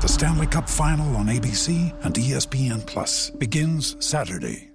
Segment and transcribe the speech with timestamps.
[0.00, 4.70] The Stanley Cup Final on ABC and ESPN Plus begins Saturday.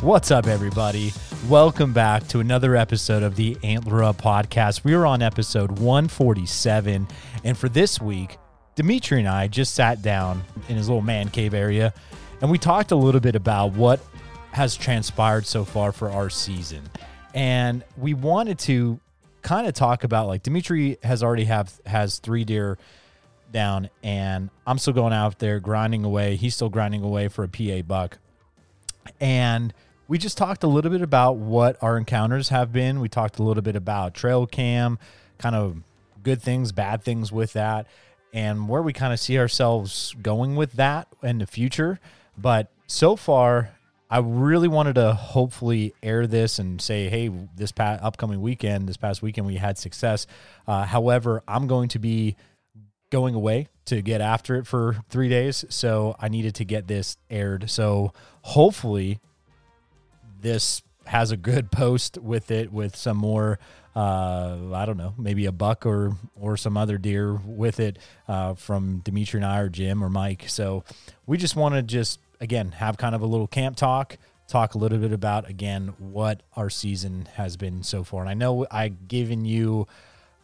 [0.00, 1.12] What's up, everybody?
[1.48, 4.84] Welcome back to another episode of the Antler Up podcast.
[4.84, 7.08] We are on episode 147.
[7.44, 8.36] And for this week,
[8.74, 11.94] Dimitri and I just sat down in his little man cave area
[12.42, 14.00] and we talked a little bit about what
[14.52, 16.82] has transpired so far for our season.
[17.34, 19.00] And we wanted to
[19.40, 22.76] kind of talk about like Dimitri has already have has three deer
[23.50, 26.36] down and I'm still going out there grinding away.
[26.36, 28.18] He's still grinding away for a PA buck.
[29.18, 29.72] And
[30.10, 32.98] we just talked a little bit about what our encounters have been.
[32.98, 34.98] We talked a little bit about trail cam,
[35.38, 35.76] kind of
[36.24, 37.86] good things, bad things with that,
[38.32, 42.00] and where we kind of see ourselves going with that in the future.
[42.36, 43.70] But so far,
[44.10, 48.96] I really wanted to hopefully air this and say, hey, this past upcoming weekend, this
[48.96, 50.26] past weekend, we had success.
[50.66, 52.34] Uh, however, I'm going to be
[53.10, 55.64] going away to get after it for three days.
[55.68, 57.70] So I needed to get this aired.
[57.70, 59.20] So hopefully
[60.40, 63.58] this has a good post with it with some more
[63.94, 68.54] uh, I don't know, maybe a buck or or some other deer with it uh,
[68.54, 70.44] from Dimitri and I or Jim or Mike.
[70.48, 70.84] So
[71.26, 74.78] we just want to just again have kind of a little camp talk, talk a
[74.78, 78.20] little bit about again what our season has been so far.
[78.20, 79.88] And I know I've given you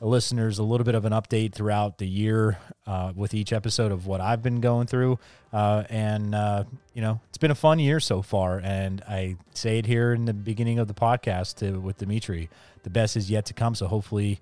[0.01, 4.07] listeners a little bit of an update throughout the year uh, with each episode of
[4.07, 5.19] what I've been going through.
[5.53, 8.61] Uh, and, uh, you know, it's been a fun year so far.
[8.63, 12.51] And I say it here in the beginning of the podcast to, with Dimitri
[12.87, 13.75] the best is yet to come.
[13.75, 14.39] So hopefully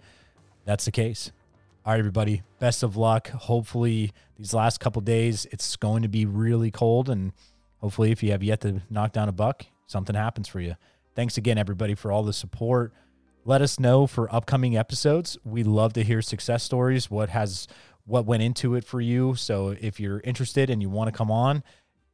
[0.67, 1.33] that's the case.
[1.87, 3.31] All right, everybody, best of luck.
[3.31, 7.09] Hopefully, these last couple days, it's going to be really cold.
[7.09, 7.33] And
[7.81, 10.77] hopefully, if you have yet to knock down a buck, something happens for you.
[11.15, 12.93] Thanks again, everybody, for all the support
[13.45, 15.39] let us know for upcoming episodes.
[15.45, 17.11] We love to hear success stories.
[17.11, 17.69] What has
[18.07, 19.35] what went into it for you?
[19.35, 21.63] So if you're interested and you want to come on,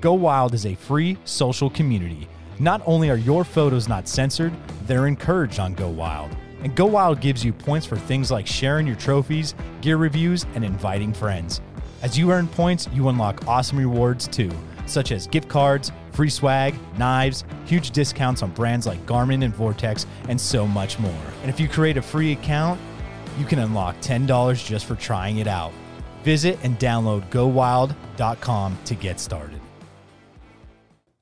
[0.00, 2.28] Go Wild is a free social community.
[2.60, 4.52] Not only are your photos not censored,
[4.86, 6.30] they're encouraged on Go Wild.
[6.62, 10.64] And Go Wild gives you points for things like sharing your trophies, gear reviews, and
[10.64, 11.60] inviting friends.
[12.00, 14.52] As you earn points, you unlock awesome rewards too,
[14.86, 20.06] such as gift cards, free swag, knives, huge discounts on brands like Garmin and Vortex,
[20.28, 21.22] and so much more.
[21.42, 22.80] And if you create a free account,
[23.38, 25.72] you can unlock $10 just for trying it out.
[26.22, 29.60] Visit and download gowild.com to get started.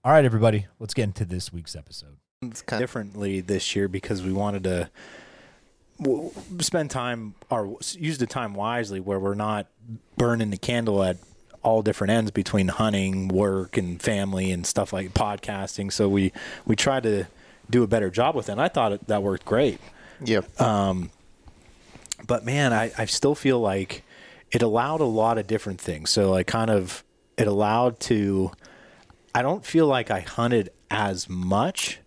[0.05, 2.17] All right, everybody, let's get into this week's episode.
[2.43, 4.90] It's kind of differently this year because we wanted to
[6.61, 9.67] spend time or use the time wisely where we're not
[10.17, 11.17] burning the candle at
[11.62, 15.93] all different ends between hunting, work, and family and stuff like podcasting.
[15.93, 16.32] So we
[16.66, 17.26] we tried to
[17.70, 18.52] do a better job with it.
[18.52, 19.81] And I thought it, that worked great.
[20.25, 20.60] Yep.
[20.60, 21.10] Um,
[22.26, 24.02] but man, I, I still feel like
[24.50, 26.10] it allowed a lot of different things.
[26.10, 27.05] So I kind of
[27.37, 28.50] it allowed to
[29.34, 32.00] I don't feel like I hunted as much.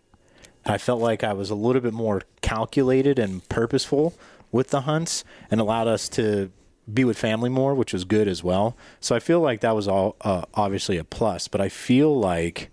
[0.65, 4.13] I felt like I was a little bit more calculated and purposeful
[4.51, 6.51] with the hunts and allowed us to
[6.93, 8.75] be with family more, which was good as well.
[8.99, 12.69] So I feel like that was all uh, obviously a plus, but I feel like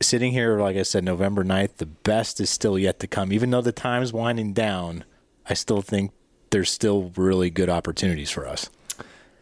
[0.00, 3.32] sitting here, like I said, November 9th, the best is still yet to come.
[3.32, 5.04] Even though the time's winding down,
[5.46, 6.12] I still think
[6.50, 8.70] there's still really good opportunities for us.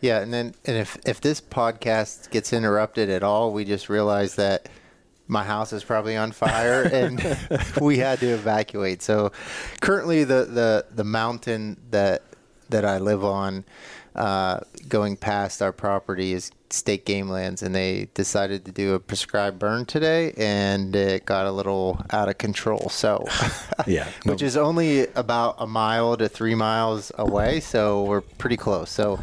[0.00, 4.37] Yeah, and then and if if this podcast gets interrupted at all, we just realize
[4.37, 4.69] that
[5.26, 7.20] my house is probably on fire and
[7.81, 9.02] we had to evacuate.
[9.02, 9.32] So
[9.81, 12.23] currently the the the mountain that
[12.69, 13.65] that I live on
[14.15, 19.00] uh, going past our property is state game lands and they decided to do a
[19.00, 22.88] prescribed burn today and it got a little out of control.
[22.91, 23.26] So
[23.87, 24.09] Yeah.
[24.25, 28.91] which is only about a mile to three miles away so we're pretty close.
[28.91, 29.20] So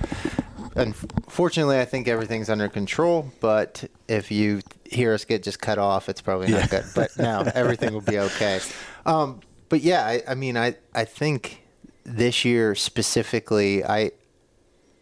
[0.78, 6.10] unfortunately i think everything's under control but if you hear us get just cut off
[6.10, 6.84] it's probably not good.
[6.94, 8.60] But now everything will be okay.
[9.06, 9.40] Um,
[9.70, 11.65] but yeah I, I mean I, I think
[12.06, 14.12] this year specifically i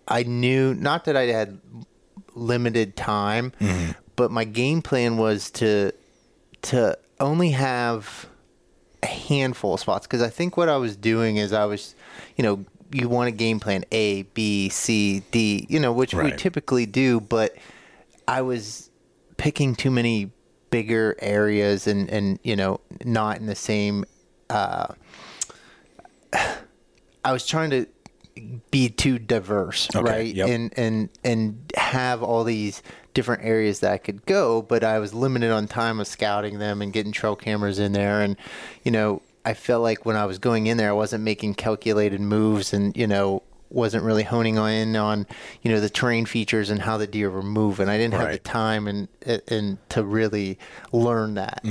[0.07, 1.59] i knew not that i had
[2.35, 3.51] limited time
[4.15, 5.91] but my game plan was to
[6.61, 8.27] to only have
[9.03, 11.93] a handful of spots because I think what I was doing is I was,
[12.37, 16.31] you know, you want a game plan A, B, C, D, you know, which we
[16.37, 17.55] typically do, but
[18.27, 18.89] I was
[19.37, 20.31] picking too many
[20.69, 24.05] bigger areas and and you know not in the same.
[24.49, 24.93] Uh,
[27.25, 27.85] I was trying to
[28.71, 30.35] be too diverse, Okay, right?
[30.35, 30.49] yep.
[30.49, 32.81] And and and have all these
[33.13, 36.81] different areas that I could go, but I was limited on time of scouting them
[36.81, 38.35] and getting trail cameras in there and
[38.83, 42.19] you know, I felt like when I was going in there I wasn't making calculated
[42.21, 43.42] moves and, you know,
[43.73, 45.25] wasn't really honing in on,
[45.61, 47.89] you know, the terrain features and how the deer were moving.
[47.89, 49.07] I didn't have the time and
[49.47, 50.57] and to really
[50.91, 51.61] learn that.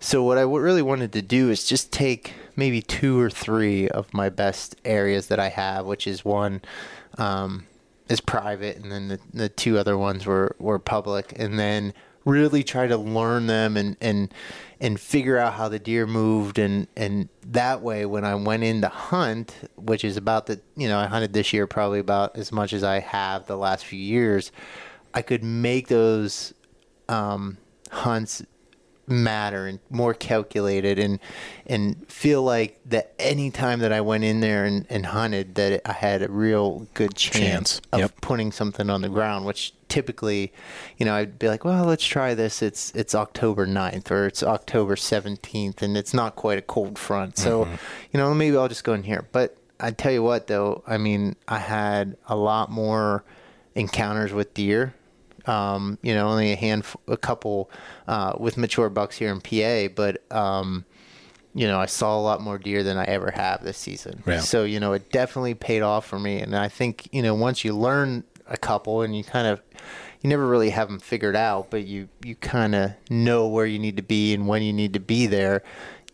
[0.00, 3.88] So what I w- really wanted to do is just take maybe two or three
[3.88, 6.62] of my best areas that I have, which is one
[7.18, 7.66] um,
[8.08, 11.92] is private, and then the, the two other ones were were public, and then
[12.24, 14.32] really try to learn them and and
[14.80, 16.58] and figure out how the deer moved.
[16.58, 20.88] And and that way when I went in to hunt which is about the you
[20.88, 23.98] know I hunted this year probably about as much as I have the last few
[23.98, 24.52] years
[25.12, 26.54] I could make those
[27.08, 27.58] um,
[27.90, 28.42] hunts
[29.10, 31.18] matter and more calculated and
[31.66, 35.72] and feel like that any time that I went in there and, and hunted that
[35.72, 38.20] it, I had a real good chance, Chance, of yep.
[38.20, 40.52] putting something on the ground which typically
[40.96, 42.62] you know I'd be like well let's try this.
[42.62, 47.36] It's it's October 9th or it's October 17th and it's not quite a cold front.
[47.36, 47.74] So mm-hmm.
[48.12, 49.26] you know maybe I'll just go in here.
[49.32, 53.24] But I tell you what though I mean I had a lot more
[53.74, 54.94] encounters with deer
[55.46, 57.70] um, you know, only a handful, a couple
[58.08, 60.84] uh, with mature bucks here in PA, but um,
[61.54, 64.22] you know, I saw a lot more deer than I ever have this season.
[64.26, 64.40] Yeah.
[64.40, 67.64] So you know, it definitely paid off for me, and I think you know, once
[67.64, 69.62] you learn a couple and you kind of
[70.20, 73.78] you never really have them figured out, but you you kind of know where you
[73.78, 75.62] need to be and when you need to be there.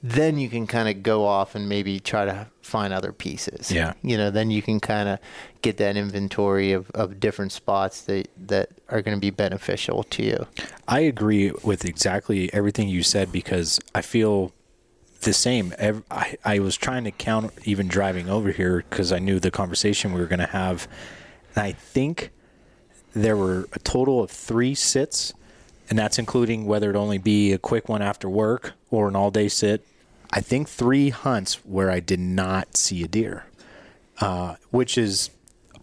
[0.03, 3.73] Then you can kind of go off and maybe try to find other pieces.
[3.73, 3.95] Yeah.
[4.03, 5.19] You know, then you can kind of
[5.63, 10.23] get that inventory of, of different spots that, that are going to be beneficial to
[10.23, 10.47] you.
[10.87, 14.53] I agree with exactly everything you said because I feel
[15.23, 15.75] the same.
[16.11, 20.13] I, I was trying to count even driving over here because I knew the conversation
[20.13, 20.87] we were going to have.
[21.55, 22.31] And I think
[23.13, 25.33] there were a total of three sits,
[25.89, 29.31] and that's including whether it only be a quick one after work or an all
[29.31, 29.87] day sit.
[30.33, 33.47] I think three hunts where I did not see a deer,
[34.21, 35.31] uh, which is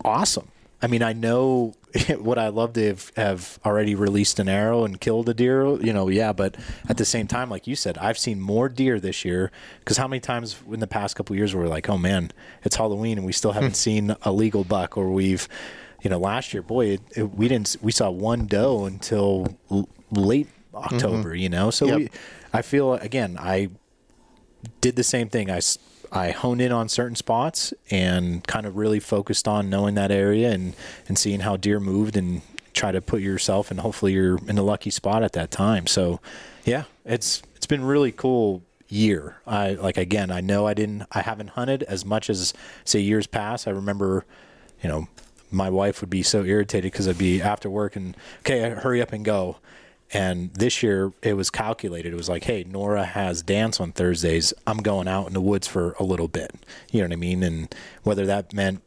[0.03, 0.49] awesome.
[0.81, 1.75] I mean, I know
[2.17, 5.93] what I love to have, have already released an arrow and killed a deer, you
[5.93, 6.55] know, yeah, but
[6.89, 10.07] at the same time, like you said, I've seen more deer this year because how
[10.07, 12.31] many times in the past couple of years were we like, oh man,
[12.63, 15.47] it's Halloween and we still haven't seen a legal buck or we've,
[16.03, 19.89] you know, last year, boy, it, it, we didn't we saw one doe until l-
[20.11, 21.29] late October.
[21.29, 21.37] Mm-hmm.
[21.37, 21.97] You know, so Yep.
[21.97, 22.09] we,
[22.53, 23.69] I feel again, I
[24.81, 25.49] did the same thing.
[25.49, 25.59] I
[26.11, 30.51] I honed in on certain spots and kind of really focused on knowing that area
[30.51, 30.75] and
[31.07, 32.41] and seeing how deer moved and
[32.73, 35.87] try to put yourself and hopefully you're in a lucky spot at that time.
[35.87, 36.19] So,
[36.65, 39.37] yeah, it's it's been really cool year.
[39.47, 43.25] I like again, I know I didn't I haven't hunted as much as say years
[43.25, 43.67] past.
[43.67, 44.25] I remember,
[44.83, 45.07] you know,
[45.53, 49.01] my wife would be so irritated because I'd be after work and okay, uh, hurry
[49.01, 49.57] up and go.
[50.11, 52.13] And this year it was calculated.
[52.13, 54.53] It was like, hey, Nora has dance on Thursdays.
[54.67, 56.51] I'm going out in the woods for a little bit.
[56.91, 57.41] You know what I mean?
[57.43, 58.81] And whether that meant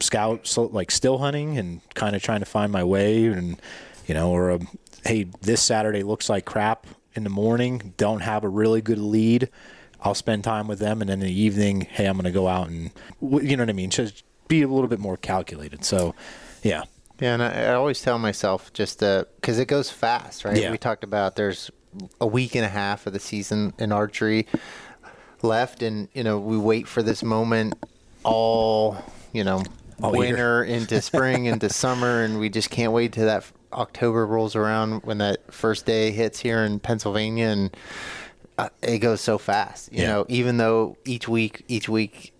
[0.00, 3.60] scout, so like still hunting and kind of trying to find my way, and
[4.06, 4.60] you know, or a,
[5.04, 7.94] hey, this Saturday looks like crap in the morning.
[7.96, 9.48] Don't have a really good lead.
[10.00, 12.48] I'll spend time with them, and then in the evening, hey, I'm going to go
[12.48, 12.90] out and
[13.20, 13.90] you know what I mean.
[13.90, 15.82] Just be a little bit more calculated.
[15.84, 16.14] So,
[16.62, 16.82] yeah,
[17.20, 20.58] Yeah, and I, I always tell myself just because it goes fast, right?
[20.60, 20.70] Yeah.
[20.70, 21.70] We talked about there's
[22.20, 24.46] a week and a half of the season in archery
[25.42, 27.74] left, and you know we wait for this moment
[28.24, 28.96] all
[29.32, 29.62] you know
[30.02, 34.54] All winter into spring into summer, and we just can't wait till that October rolls
[34.54, 37.76] around when that first day hits here in Pennsylvania, and
[38.58, 39.90] uh, it goes so fast.
[39.92, 40.08] You Yeah.
[40.08, 42.32] know, even though each week, each week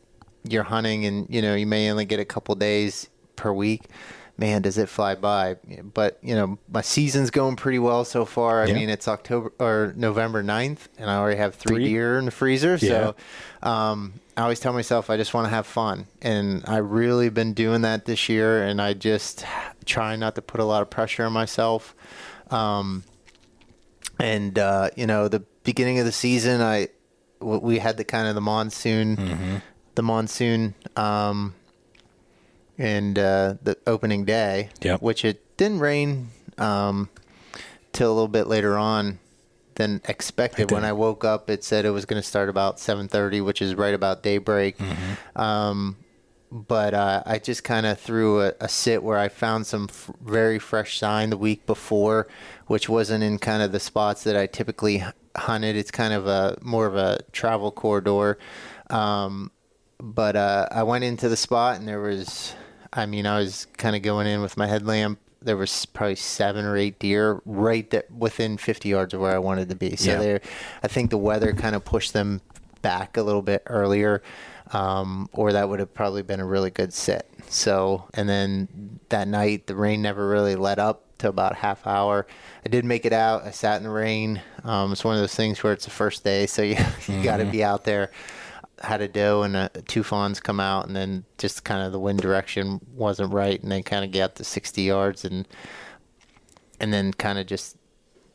[0.48, 3.82] you're hunting, and you know you may only get a couple days per week.
[4.38, 5.56] Man, does it fly by?
[5.94, 8.62] But you know, my season's going pretty well so far.
[8.62, 8.74] I Yeah.
[8.74, 11.84] mean, it's October or November 9th, and I already have three, Three?
[11.84, 12.78] deer in the freezer.
[12.78, 13.14] So,
[13.62, 17.52] um, I always tell myself I just want to have fun, and I really been
[17.52, 18.62] doing that this year.
[18.64, 19.44] And I just
[19.84, 21.94] try not to put a lot of pressure on myself.
[22.50, 23.04] Um,
[24.18, 26.88] and uh, you know the beginning of the season i
[27.40, 29.60] we had the kind of the monsoon
[29.94, 31.54] the monsoon um,
[32.78, 35.02] and uh, the opening day Yep.
[35.02, 37.08] which it didn't rain um,
[37.92, 39.18] till a little bit later on
[39.74, 43.42] than expected when i woke up it said it was going to start about 7.30
[43.44, 44.76] which is right about daybreak
[45.36, 45.96] um,
[46.50, 50.10] but uh, I just kind of threw a, a sit where I found some f-
[50.22, 52.28] very fresh sign the week before,
[52.66, 55.02] which wasn't in kind of the spots that I typically
[55.34, 55.76] hunted.
[55.76, 58.36] It's kind of a more of a travel corridor.
[58.90, 59.50] Um,
[60.04, 62.54] but uh, I went into the spot and there was,
[62.92, 65.20] I mean, I was kind of going in with my headlamp.
[65.40, 69.38] There was probably seven or eight deer right there within 50 yards of where I
[69.38, 69.94] wanted to be.
[69.96, 70.18] So Yeah.
[70.18, 70.40] there,
[70.82, 72.40] I think the weather kind of pushed them
[72.82, 74.22] back a little bit earlier,
[74.72, 77.28] um, or that would have probably been a really good sit.
[77.48, 81.86] So, and then that night the rain never really let up to about a half
[81.86, 82.26] hour.
[82.66, 83.44] I did make it out.
[83.44, 84.40] I sat in the rain.
[84.64, 86.76] Um, it's one of those things where it's the first day, so you
[87.08, 88.10] you got to be out there.
[88.82, 92.00] Had a doe and uh two fawns come out, and then just kind of the
[92.00, 95.46] wind direction wasn't right, and they kind of got to 60 yards, and
[96.80, 97.76] and then kind of just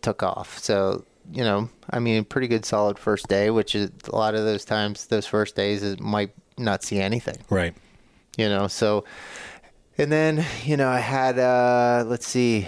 [0.02, 0.58] took off.
[0.58, 4.46] So, you know, I mean, pretty good solid first day, which is a lot of
[4.46, 7.76] those times, those first days is might not see anything, right.
[8.38, 8.68] you know.
[8.68, 9.04] So,
[9.98, 12.68] and then, you know, I had, uh, let's see,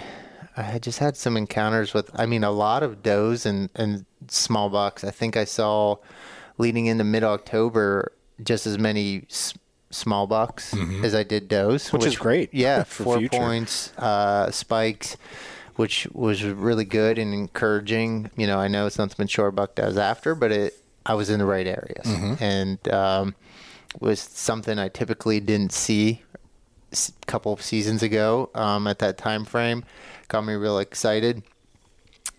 [0.56, 4.04] I had just had some encounters with, I mean, a lot of does and, and
[4.28, 5.02] small bucks.
[5.02, 5.96] I think I saw
[6.60, 8.12] leading into mid October
[8.42, 9.54] just as many s-
[9.90, 11.96] small bucks as I did does, Mm-hmm.
[11.96, 13.38] Which is great Yeah, for four future.
[13.38, 15.16] points, uh, spikes,
[15.76, 18.30] which was really good and encouraging.
[18.36, 20.74] You know, I know it's not something Short Buck does after, but it
[21.04, 22.34] I was in the right areas Mm-hmm.
[22.44, 23.34] and um,
[24.00, 26.22] was something I typically didn't see
[26.92, 29.84] a couple of seasons ago um, at that time frame.
[30.28, 31.42] Got me real excited.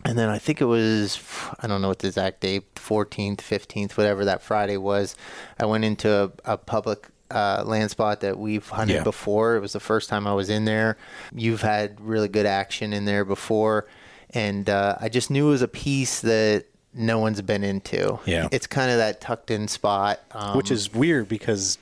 [0.06, 1.20] And then I think it was,
[1.60, 5.16] I don't know what the exact date, 14th, 15th, whatever that Friday was.
[5.60, 9.04] I went into a, a public uh, land spot that we've hunted Yeah.
[9.04, 9.56] before.
[9.56, 10.98] It was the first time I was in there.
[11.34, 13.88] You've had really good action in there before.
[14.32, 18.20] And uh, I just knew it was a piece that no one's been into.
[18.26, 18.48] Yeah.
[18.52, 20.20] It's kind of that tucked in spot.
[20.32, 21.78] Um, Which is weird because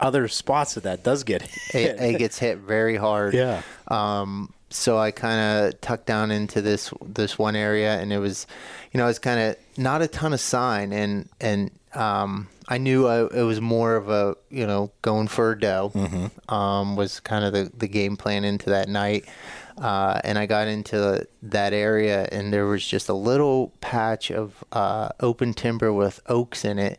[0.00, 1.96] other spots of that does get hit.
[1.98, 3.34] it, it gets hit very hard.
[3.34, 3.62] Yeah.
[3.88, 8.46] Um, so I kind of tucked down into this this one area, and it was,
[8.92, 13.06] you know, it's kind of not a ton of sign, and and um, I knew
[13.06, 15.92] I, it was more of a you know going for a doe.
[16.48, 19.26] Um, was kind of the the game plan into that night.
[19.78, 24.64] Uh, and I got into that area, and there was just a little patch of
[24.72, 26.98] uh, open timber with oaks in it,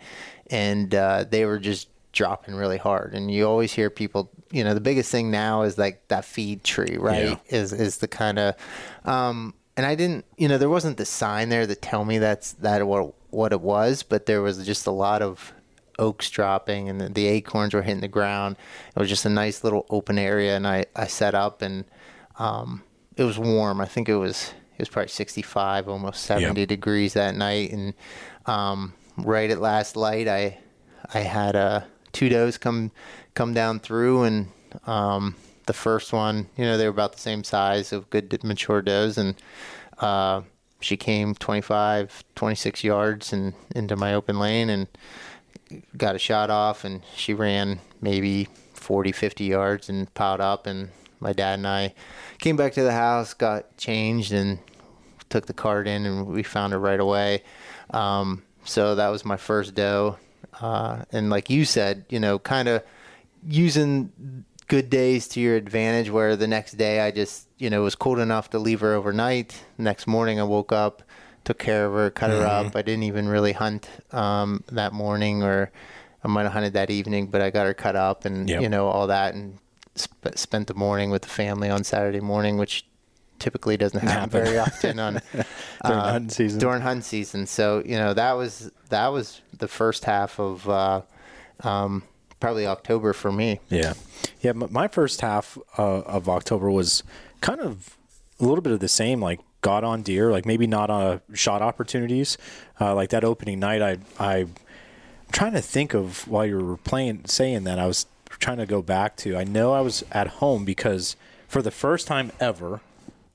[0.51, 3.13] and uh, they were just dropping really hard.
[3.13, 6.63] And you always hear people, you know, the biggest thing now is like that feed
[6.63, 7.29] tree, right?
[7.29, 7.37] Yeah.
[7.59, 8.55] Is is the kind of,
[9.05, 12.53] um, and I didn't, you know, there wasn't the sign there to tell me that's
[12.53, 15.53] that what what it was, but there was just a lot of
[15.99, 18.55] oaks dropping and the, the acorns were hitting the ground.
[18.95, 21.85] It was just a nice little open area, and I I set up and
[22.39, 22.83] um,
[23.15, 23.79] it was warm.
[23.81, 26.69] I think it was it was probably 65, almost 70 Yep.
[26.69, 27.93] degrees that night, and
[28.45, 30.59] um, right at last light, I
[31.13, 31.81] I had uh,
[32.17, 32.89] two does come
[33.35, 34.47] come down through, and
[34.87, 35.35] um,
[35.67, 39.19] the first one, you know, they were about the same size of good mature does,
[39.19, 39.35] and
[39.99, 40.41] uh,
[40.79, 44.87] she came 25, 26 yards and into my open lane, and
[45.95, 50.89] got a shot off, and she ran maybe 40, 50 yards and piled up, and
[51.19, 51.93] my dad and I
[52.39, 54.57] came back to the house, got changed, and
[55.29, 57.43] took the cart in, and we found her right away.
[57.91, 60.17] Um, so that was my first doe,
[60.61, 62.83] uh, and like you said, you know, kind of
[63.47, 66.09] using good days to your advantage.
[66.09, 68.93] Where the next day I just, you know, it was cold enough to leave her
[68.93, 69.63] overnight.
[69.77, 71.03] Next morning I woke up,
[71.43, 72.75] took care of her, cut her up.
[72.75, 75.71] I didn't even really hunt um, that morning, or
[76.23, 78.61] I might have hunted that evening, but I got her cut up and Yep.
[78.61, 79.59] you know all that, and
[79.95, 82.85] sp- spent the morning with the family on Saturday morning, which
[83.39, 84.43] typically doesn't happen, Happen.
[84.45, 85.45] very often on During
[85.99, 86.59] uh, hunting season.
[86.59, 91.01] During hunt season, so you know that was that was the first half of uh,
[91.61, 92.03] um,
[92.39, 93.59] probably October for me.
[93.69, 93.93] Yeah,
[94.41, 94.53] yeah.
[94.53, 97.03] My first half uh, of October was
[97.41, 97.95] kind of
[98.39, 99.21] a little bit of the same.
[99.21, 102.37] Like got on deer, like maybe not on shot opportunities.
[102.79, 104.55] Uh, like that opening night, I I I'm
[105.31, 108.05] trying to think of while you were playing saying that I was
[108.39, 109.35] trying to go back to.
[109.35, 111.15] I know I was at home because
[111.47, 112.81] for the first time ever,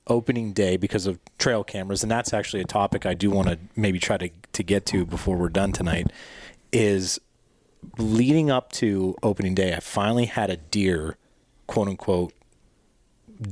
[0.07, 3.57] opening day because of trail cameras, and that's actually a topic I do want to
[3.75, 6.11] maybe try to to get to before we're done tonight.
[6.71, 7.19] Is
[7.97, 11.17] leading up to opening day, I finally had a deer,
[11.67, 12.33] quote unquote,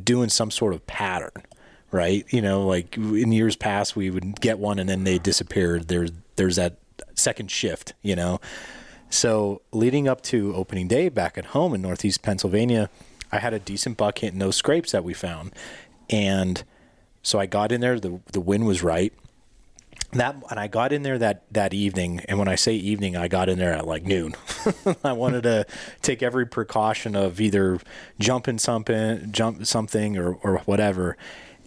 [0.04, 1.44] doing some sort of pattern,
[1.92, 2.26] right?
[2.30, 5.88] You know, like in years past, we would get one and then they disappeared.
[5.88, 6.78] There's there's that
[7.16, 8.40] second shift, you know.
[9.10, 12.90] So leading up to opening day back at home in Northeast Pennsylvania,
[13.32, 15.52] I had a decent buck hit, no scrapes that we found,
[16.10, 16.64] and
[17.24, 18.00] so I got in there.
[18.00, 19.14] the The wind was right.
[20.14, 23.28] That and I got in there that that evening and when I say evening I
[23.28, 24.36] got in there at like noon.
[25.04, 25.66] I wanted to
[26.02, 27.80] take every precaution of either
[28.20, 31.18] jumping something jump something or or whatever.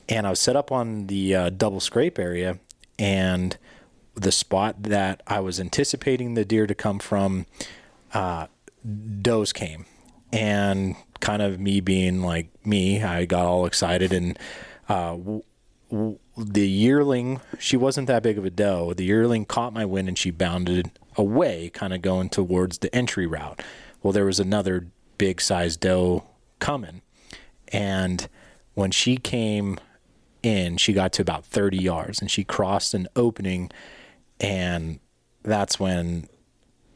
[0.08, 2.58] And I was set up on the uh, double scrape area
[2.98, 3.56] and
[4.14, 7.46] the spot that I was anticipating the deer to come from
[8.12, 8.46] uh,
[9.22, 9.86] does came.
[10.32, 14.38] And kind of me being like me I got all excited and
[14.90, 15.42] uh, w-
[15.90, 18.92] w- the yearling she wasn't that big of a doe.
[18.92, 23.26] The yearling caught my wind and she bounded away kind of going towards the entry
[23.26, 23.62] route.
[24.02, 26.24] Well there was another big sized doe
[26.58, 27.00] coming.
[27.68, 28.28] And
[28.74, 29.80] when she came
[30.42, 33.70] in she got to about 30 yards and she crossed an opening.
[34.40, 35.00] And
[35.42, 36.28] that's when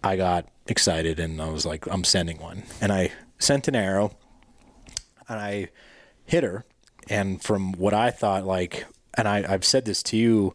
[0.04, 2.64] I got excited and I was like, I'm sending one.
[2.82, 4.12] And I sent an arrow
[5.28, 5.68] and I
[6.24, 6.64] hit her.
[7.08, 10.54] And from what I thought, like, and I, I've said this to you,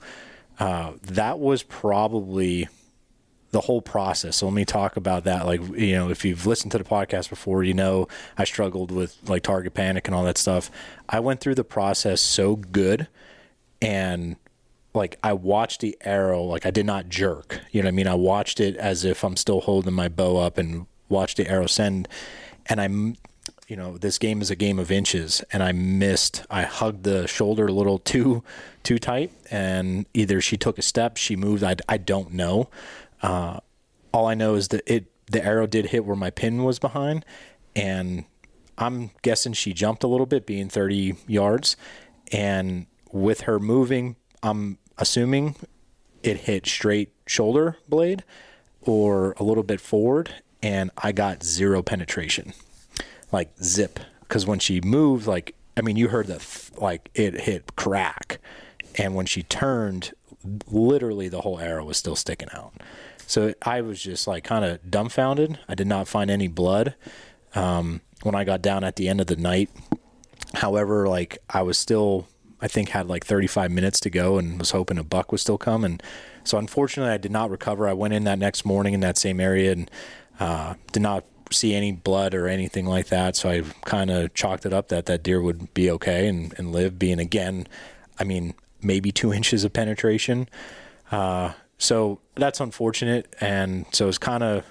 [0.60, 2.68] uh, that was probably
[3.52, 4.38] the whole process.
[4.38, 5.46] So let me talk about that.
[5.46, 9.18] Like, you know, if you've listened to the podcast before, you know, I struggled with
[9.28, 10.70] like target panic and all that stuff.
[11.08, 13.08] I went through the process so good
[13.82, 14.38] and
[14.94, 17.62] like I watched the arrow, like I did not jerk.
[17.72, 18.08] You know what I mean?
[18.08, 21.68] I watched it as if I'm still holding my bow up and watched the arrow
[21.68, 22.08] send.
[22.68, 23.18] And I'm,
[23.68, 26.46] you know, this game is a game of inches, and I missed.
[26.50, 28.44] I hugged the shoulder a little too,
[28.84, 31.64] too tight, and either she took a step, she moved.
[31.64, 32.70] I, I don't know.
[33.22, 33.60] Uh,
[34.14, 37.26] all I know is that it the arrow did hit where my pin was behind,
[37.76, 38.26] and
[38.78, 41.76] I'm guessing she jumped a little bit, being 30 yards,
[42.32, 45.56] and with her moving, I'm assuming
[46.24, 48.24] it hit straight shoulder blade
[48.82, 52.54] or a little bit forward, and I got zero penetration,
[53.32, 54.00] like zip.
[54.22, 58.40] Because when she moved, like I mean, you heard the th- like it hit crack,
[58.96, 60.14] and when she turned,
[60.72, 62.74] literally the whole arrow was still sticking out.
[63.28, 65.60] So I was just like kind of dumbfounded.
[65.68, 66.96] I did not find any blood
[67.56, 69.70] um, when I got down at the end of the night.
[70.56, 72.28] However, like I was still,
[72.62, 75.58] I think had like 35 minutes to go and was hoping a buck would still
[75.58, 75.84] come.
[75.84, 76.04] And
[76.44, 77.88] so unfortunately, I did not recover.
[77.88, 79.90] I went in that next morning in that same area and
[80.40, 83.36] uh, did not see any blood or anything like that.
[83.36, 86.72] So I kind of chalked it up that that deer would be okay and, and
[86.72, 86.98] live.
[86.98, 87.68] Being again,
[88.20, 90.50] I mean, maybe two inches of penetration.
[91.12, 93.34] Uh, so that's unfortunate.
[93.40, 94.66] And so it's kind of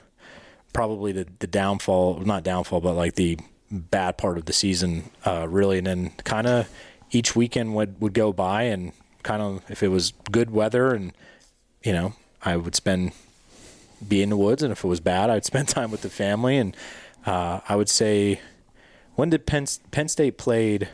[0.72, 3.38] probably the, the downfall, not downfall, but like the
[3.70, 5.78] bad part of the season, uh, really.
[5.78, 6.68] And then kind of
[7.10, 11.12] each weekend would, would go by and kind of, if it was good weather and,
[11.84, 13.12] you know, I would spend
[14.08, 16.56] be in the woods, and if it was bad, I'd spend time with the family.
[16.56, 16.76] And
[17.26, 18.40] uh, I would say,
[19.14, 20.88] when did Penn Penn State played?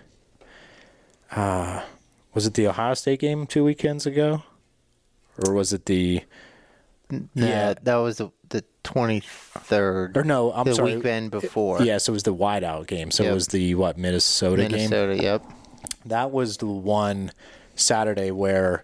[1.30, 1.82] Uh,
[2.34, 4.42] was it the Ohio State game two weekends ago,
[5.44, 6.22] or was it the?
[7.34, 7.74] Yeah.
[7.82, 10.16] that was the, the 23rd.
[10.16, 10.64] Or no, I'm sorry.
[10.64, 10.96] the sorry.
[10.96, 11.78] weekend before.
[11.78, 13.10] Yes, yeah, so it was the whiteout game.
[13.10, 14.72] So it was the what Minnesota, game.
[14.72, 15.44] Minnesota, yep.
[16.04, 17.32] That was the one
[17.76, 18.82] Saturday where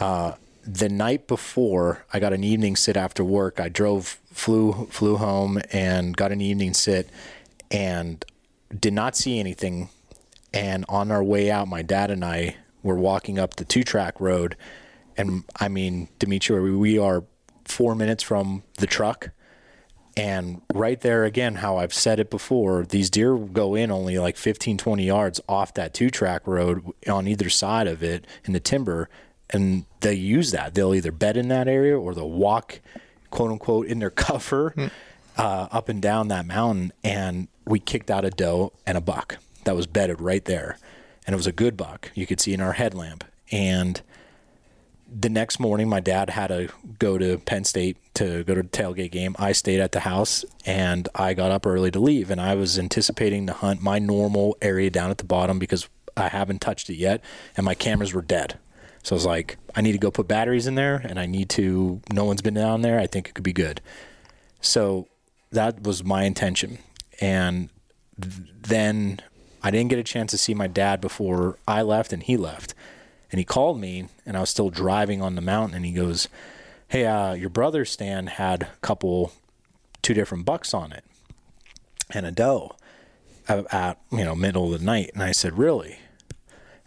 [0.00, 0.32] uh,
[0.66, 3.60] the night before I got an evening sit after work.
[3.60, 7.08] I drove, flew, flew home, and got an evening sit,
[7.70, 8.24] and
[8.78, 9.90] did not see anything.
[10.52, 14.20] And on our way out, my dad and I were walking up the two track
[14.20, 14.56] road,
[15.16, 17.24] and I mean, Dimitri, we are
[17.64, 19.30] four minutes from the truck.
[20.16, 24.36] And right there again, how I've said it before, these deer go in only like
[24.36, 28.60] 15, 20 yards off that two track road on either side of it in the
[28.60, 29.08] timber.
[29.54, 30.74] And they use that.
[30.74, 32.80] They'll either bed in that area or they'll walk,
[33.30, 34.74] quote unquote, in their cover
[35.38, 36.92] uh, up and down that mountain.
[37.04, 40.76] And we kicked out a doe and a buck that was bedded right there.
[41.26, 42.10] And it was a good buck.
[42.14, 43.24] You could see in our headlamp.
[43.52, 44.02] And
[45.08, 48.68] the next morning, my dad had to go to Penn State to go to the
[48.68, 49.36] tailgate game.
[49.38, 52.30] I stayed at the house and I got up early to leave.
[52.30, 56.28] And I was anticipating to hunt my normal area down at the bottom because I
[56.28, 57.22] haven't touched it yet
[57.56, 58.58] and my cameras were dead.
[59.04, 61.50] So I was like, I need to go put batteries in there and I need
[61.50, 62.98] to, no one's been down there.
[62.98, 63.80] I think it could be good.
[64.60, 65.08] So
[65.52, 66.78] that was my intention.
[67.20, 67.68] And
[68.20, 69.20] th- then
[69.62, 72.74] I didn't get a chance to see my dad before I left and he left
[73.30, 76.28] and he called me and I was still driving on the mountain and he goes,
[76.88, 79.32] Hey, uh, your brother Stan had a couple,
[80.00, 81.04] two different bucks on it
[82.10, 82.74] and a doe
[83.48, 85.10] at, at, you know, middle of the night.
[85.12, 85.98] And I said, really?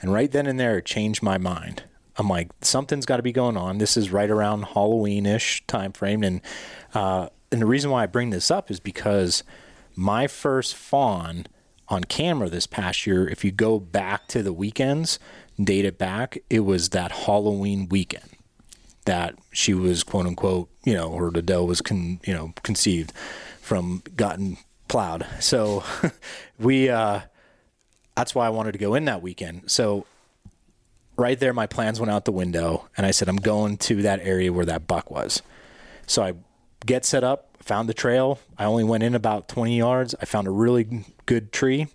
[0.01, 1.83] And right then and there, it changed my mind.
[2.17, 3.77] I'm like, something's got to be going on.
[3.77, 6.23] This is right around Halloween-ish time frame.
[6.23, 6.41] And,
[6.93, 9.43] uh, and the reason why I bring this up is because
[9.95, 11.45] my first fawn
[11.89, 15.19] on camera this past year, if you go back to the weekends,
[15.61, 18.29] date it back, it was that Halloween weekend
[19.05, 23.13] that she was quote unquote, you know, or the doe was con, you know, conceived
[23.61, 25.25] from gotten plowed.
[25.39, 25.83] So
[26.59, 27.21] we, uh,
[28.15, 29.71] that's why I wanted to go in that weekend.
[29.71, 30.05] So
[31.17, 34.19] right there, my plans went out the window and I said, I'm going to that
[34.21, 35.41] area where that buck was.
[36.05, 36.33] So I
[36.85, 38.39] get set up, found the trail.
[38.57, 40.15] I only went in about 20 yards.
[40.21, 41.87] I found a really good tree.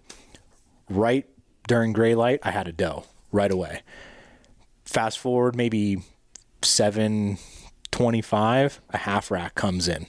[0.91, 1.27] Right
[1.69, 3.83] during gray light, I had a doe right away.
[4.85, 6.03] Fast forward maybe
[6.63, 10.07] 725, a half rack comes in.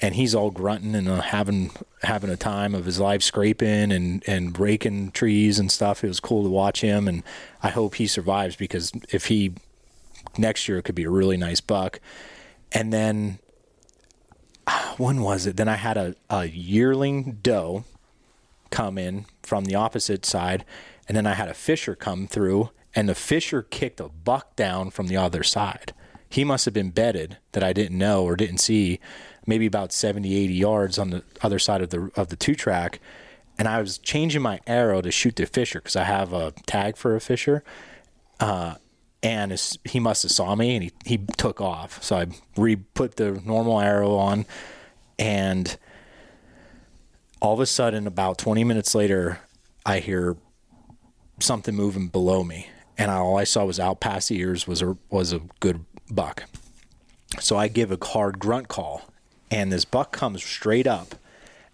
[0.00, 1.70] And he's all grunting and uh, having
[2.02, 6.04] having a time of his life, scraping and and breaking trees and stuff.
[6.04, 7.22] It was cool to watch him, and
[7.62, 9.54] I hope he survives because if he
[10.36, 12.00] next year it could be a really nice buck.
[12.72, 13.38] And then
[14.96, 15.56] when was it?
[15.56, 17.84] Then I had a, a yearling doe
[18.70, 20.64] come in from the opposite side,
[21.08, 24.90] and then I had a fisher come through, and the fisher kicked a buck down
[24.90, 25.92] from the other side.
[26.28, 28.98] He must have been bedded that I didn't know or didn't see,
[29.46, 33.00] maybe about 70, 80 yards on the other side of the of the two track.
[33.58, 36.96] And I was changing my arrow to shoot the fisher because I have a tag
[36.96, 37.62] for a fisher.
[38.40, 38.74] Uh,
[39.22, 42.02] and it's- he must have saw me and he, he took off.
[42.02, 42.26] So I
[42.56, 44.44] re put the normal arrow on,
[45.18, 45.76] and
[47.40, 49.38] all of a sudden, about 20 minutes later,
[49.86, 50.36] I hear
[51.40, 54.96] something moving below me, and all I saw was out past the ears was a
[55.10, 56.44] was a good buck.
[57.40, 59.02] So I give a hard grunt call,
[59.54, 61.14] and this buck comes straight up.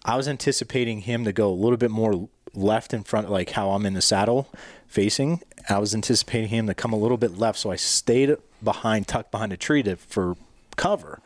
[0.05, 3.71] I was anticipating him to go a little bit more left in front, like how
[3.71, 4.47] I'm in the saddle
[4.87, 5.41] facing.
[5.67, 9.31] I was anticipating him to come a little bit left, so I stayed behind, tucked
[9.31, 10.35] behind a tree to, for
[10.75, 11.21] cover,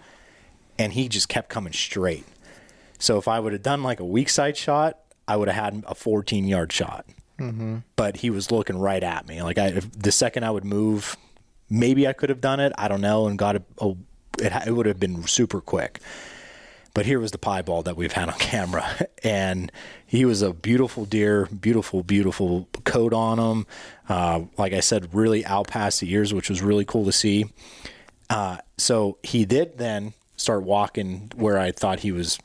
[0.79, 2.25] and he just kept coming straight.
[2.99, 5.83] So if I would have done like a weak side shot, I would have had
[5.87, 7.05] a 14 yard shot.
[7.37, 7.77] Mm-hmm.
[7.97, 9.41] But he was looking right at me.
[9.41, 11.17] Like I, if the second I would move,
[11.69, 12.71] maybe I could have done it.
[12.77, 13.93] I don't know, and got a, a
[14.39, 15.99] it, it would have been super quick.
[16.95, 18.87] But here was the piebald that we've had on camera,
[19.23, 19.69] and
[20.07, 23.67] he was a beautiful deer, beautiful, beautiful coat on him.
[24.07, 27.51] Uh, like I said, really out past the ears, which was really cool to see.
[28.29, 32.39] Uh, so he did then start walking where I thought he was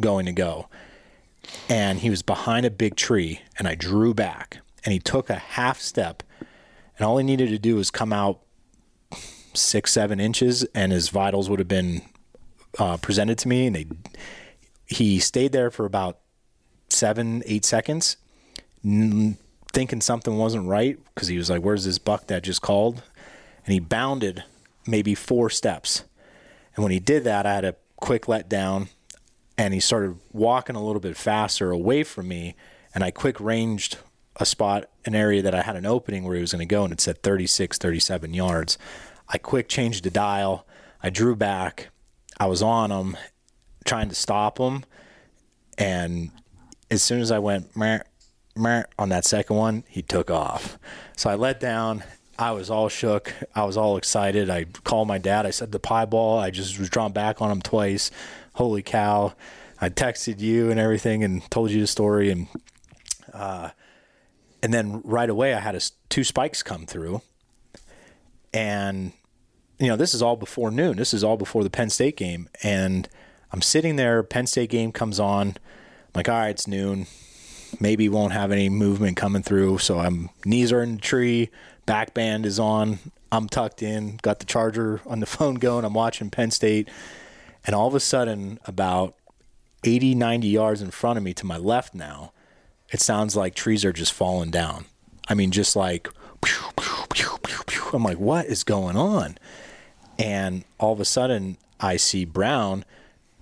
[0.00, 0.68] going to go.
[1.68, 5.36] And he was behind a big tree, and I drew back, and he took a
[5.36, 6.24] half step,
[6.98, 8.40] and all he needed to do was come out
[9.54, 12.02] six, seven inches, and his vitals would have been
[12.78, 13.66] uh, presented to me.
[13.66, 13.86] And they,
[14.86, 16.18] he stayed there for about
[16.88, 18.16] seven, eight seconds,
[18.84, 19.38] n-
[19.72, 23.02] thinking something wasn't right because he was like, "Where's this buck that just called?"
[23.64, 24.44] And he bounded
[24.86, 26.04] maybe four steps.
[26.74, 28.88] And when he did that, I had a quick let down,
[29.56, 32.54] and he started walking a little bit faster away from me,
[32.94, 33.98] and I quick ranged
[34.36, 36.84] a spot, an area that I had an opening where he was going to go,
[36.84, 38.78] and it said 36, 37 yards.
[39.28, 40.66] I quick changed the dial.
[41.02, 41.90] I drew back.
[42.42, 43.16] I was on him,
[43.84, 44.82] trying to stop him,
[45.78, 46.32] and
[46.90, 48.02] as soon as I went meh,
[48.98, 50.76] on that second one, he took off.
[51.16, 52.02] So I let down.
[52.36, 53.32] I was all shook.
[53.54, 54.50] I was all excited.
[54.50, 55.46] I called my dad.
[55.46, 56.42] I said the piebald.
[56.42, 58.10] I just was drawn back on him twice.
[58.54, 59.34] Holy cow!
[59.80, 62.48] I texted you and everything and told you the story and
[63.32, 63.70] uh,
[64.64, 67.22] and then right away I had a, two spikes come through
[68.52, 69.12] and
[69.82, 70.96] you know this is all before noon.
[70.96, 73.08] This is all before the Penn State game and
[73.52, 74.22] I'm sitting there.
[74.22, 75.48] Penn State game comes on.
[75.48, 75.56] I'm
[76.14, 77.06] like, all right, it's noon.
[77.80, 79.78] Maybe won't have any movement coming through.
[79.78, 81.50] So I'm knees are in the tree,
[81.84, 82.98] back band is on.
[83.30, 85.84] I'm tucked in, got the charger on the phone going.
[85.84, 86.88] I'm watching Penn State.
[87.64, 89.14] And all of a sudden, about
[89.84, 92.32] 80, 90 yards in front of me to my left now,
[92.90, 94.86] it sounds like trees are just falling down.
[95.28, 96.08] I mean, just like,
[96.44, 97.06] pew, pew,
[97.66, 97.82] pew.
[97.92, 99.38] I'm like, what is going on?
[100.18, 102.84] And all of a sudden, I see Brown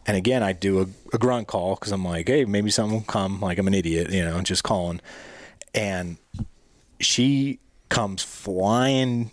[0.06, 3.06] and again, I do a, a grunt call because I'm like, hey, maybe someone will
[3.06, 3.40] come.
[3.40, 5.00] Like I'm an idiot, you know, just calling.
[5.74, 6.16] And
[6.98, 9.30] she comes flying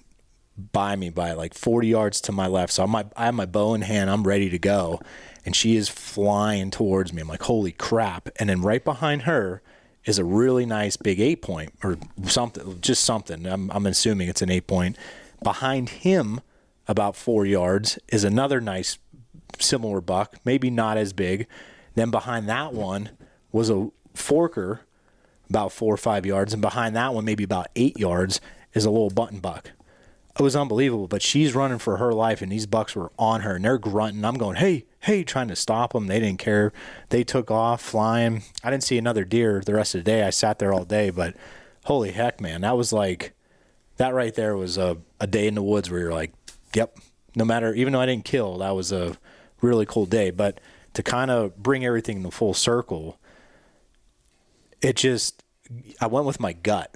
[0.71, 2.73] by me by like 40 yards to my left.
[2.73, 4.09] So I'm my, I have my bow in hand.
[4.09, 5.01] I'm ready to go.
[5.45, 7.21] And she is flying towards me.
[7.21, 8.29] I'm like, holy crap.
[8.37, 9.61] And then right behind her
[10.05, 13.45] is a really nice big eight point or something, just something.
[13.45, 14.97] I'm, I'm assuming it's an eight point.
[15.41, 16.41] Behind him,
[16.87, 18.97] about four yards, is another nice
[19.59, 21.47] similar buck, maybe not as big.
[21.95, 23.09] Then behind that one
[23.51, 24.79] was a forker
[25.49, 28.41] about four or five yards, and behind that one, maybe about eight yards,
[28.73, 29.71] is a little button buck.
[30.37, 33.55] It was unbelievable, but she's running for her life, and these bucks were on her,
[33.55, 34.23] and they're grunting.
[34.23, 36.07] I'm going, hey, hey, trying to stop them.
[36.07, 36.71] They didn't care.
[37.09, 38.43] They took off flying.
[38.63, 40.23] I didn't see another deer the rest of the day.
[40.23, 41.35] I sat there all day, but
[41.85, 43.33] holy heck, man, that was like,
[43.95, 46.33] that right there was a, a day in the woods where you're like,
[46.73, 46.97] yep,
[47.35, 49.17] no matter, even though I didn't kill, that was a
[49.61, 50.31] really cool day.
[50.31, 50.59] But
[50.93, 53.19] to kind of bring everything in the full circle,
[54.81, 55.43] it just
[55.99, 56.95] I went with my gut.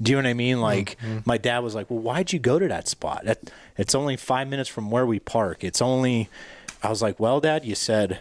[0.00, 0.60] Do you know what I mean?
[0.60, 1.18] Like mm-hmm.
[1.24, 3.24] my dad was like, "Well, why'd you go to that spot?
[3.24, 5.64] That, it's only five minutes from where we park.
[5.64, 6.28] It's only."
[6.82, 8.20] I was like, "Well, Dad, you said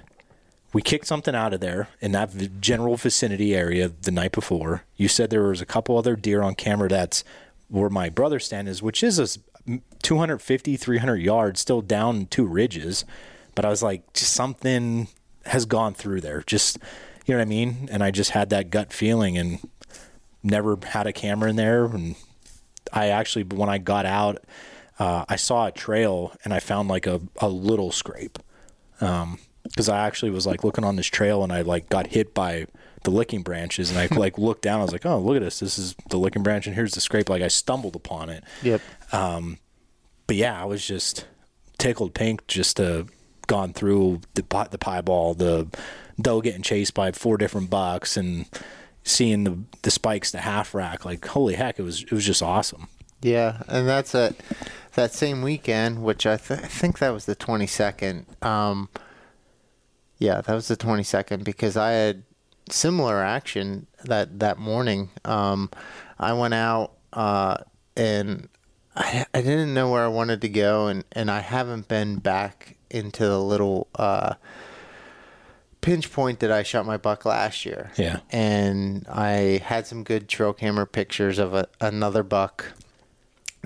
[0.75, 4.83] we kicked something out of there in that general vicinity area the night before.
[4.97, 7.23] You said there was a couple other deer on camera that's
[7.69, 9.39] where my brother's stand is, which is a
[10.01, 13.05] 250, 300 yards, still down two ridges.
[13.55, 15.07] But I was like, just something
[15.45, 16.43] has gone through there.
[16.45, 16.77] Just,
[17.25, 17.87] you know what I mean?
[17.91, 19.59] And I just had that gut feeling and
[20.43, 21.85] never had a camera in there.
[21.85, 22.15] And
[22.93, 24.43] I actually, when I got out,
[24.99, 28.39] uh, I saw a trail and I found like a, a little scrape.
[29.01, 29.39] Um,
[29.75, 32.67] cause I actually was like looking on this trail and I like got hit by
[33.05, 34.81] the licking branches and I like looked down.
[34.81, 35.59] I was like, oh, look at this.
[35.59, 37.29] This is the licking branch and here's the scrape.
[37.29, 38.43] Like I stumbled upon it.
[38.61, 38.81] Yep.
[39.13, 39.59] Um,
[40.27, 41.25] but yeah, I was just
[41.77, 43.07] tickled pink just to
[43.47, 45.67] gone through the the piebald, the
[46.19, 48.45] doe getting chased by four different bucks, and
[49.03, 51.05] seeing the the spikes, the half rack.
[51.05, 52.87] Like holy heck, it was it was just awesome.
[53.21, 54.35] Yeah, and that's a
[54.93, 58.25] that same weekend, which I, th- I think that was the twenty second.
[58.41, 58.89] Um,
[60.17, 62.23] yeah, that was the twenty second because I had
[62.69, 65.09] similar action that that morning.
[65.23, 65.69] Um,
[66.17, 67.57] I went out uh,
[67.95, 68.49] and
[68.95, 72.77] I, I didn't know where I wanted to go, and, and I haven't been back
[72.89, 74.35] into the little uh,
[75.81, 77.91] pinch point that I shot my buck last year.
[77.97, 78.19] Yeah.
[78.31, 82.71] And I had some good trail camera pictures of a, another buck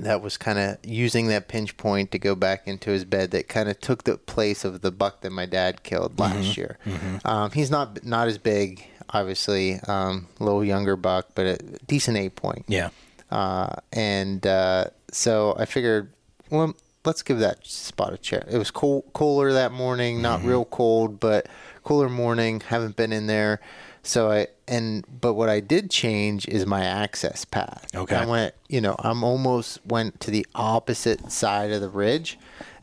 [0.03, 3.47] that was kind of using that pinch point to go back into his bed that
[3.47, 6.59] kind of took the place of the buck that my dad killed last mm-hmm.
[6.59, 6.77] year.
[6.85, 7.27] Mm-hmm.
[7.27, 11.57] Um, he's not not as big, obviously, um, a little younger buck, but a
[11.88, 12.65] decent eight point.
[12.67, 12.89] Yeah.
[13.31, 16.12] Uh, and uh, so I figured,
[16.49, 18.43] well, let's give that spot a check.
[18.49, 20.49] It was cool, cooler that morning, not mm-hmm.
[20.49, 21.47] real cold, but
[21.83, 22.62] cooler morning.
[22.62, 23.62] Haven't been in there,
[24.03, 27.88] so I and but what I did change is my access path.
[27.93, 32.38] Okay, I went, you know, I'm almost went to the opposite side of the ridge.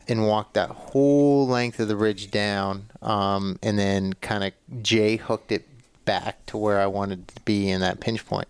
[0.09, 5.17] And walked that whole length of the ridge down, um, and then kind of J
[5.17, 5.67] hooked it
[6.05, 8.47] back to where I wanted to be in that pinch point.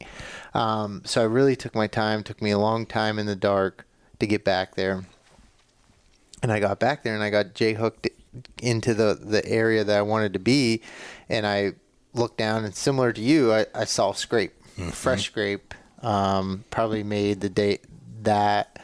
[0.54, 2.24] Um, so I really took my time.
[2.24, 3.86] Took me a long time in the dark
[4.20, 5.04] to get back there.
[6.44, 8.08] And I got back there and I got J hooked
[8.62, 10.82] into the, the area that I wanted to be.
[11.28, 11.74] And I
[12.14, 14.90] looked down and similar to you, I, I saw scrape, mm-hmm.
[14.90, 15.74] fresh scrape.
[16.02, 17.80] Um, probably made the day
[18.22, 18.80] that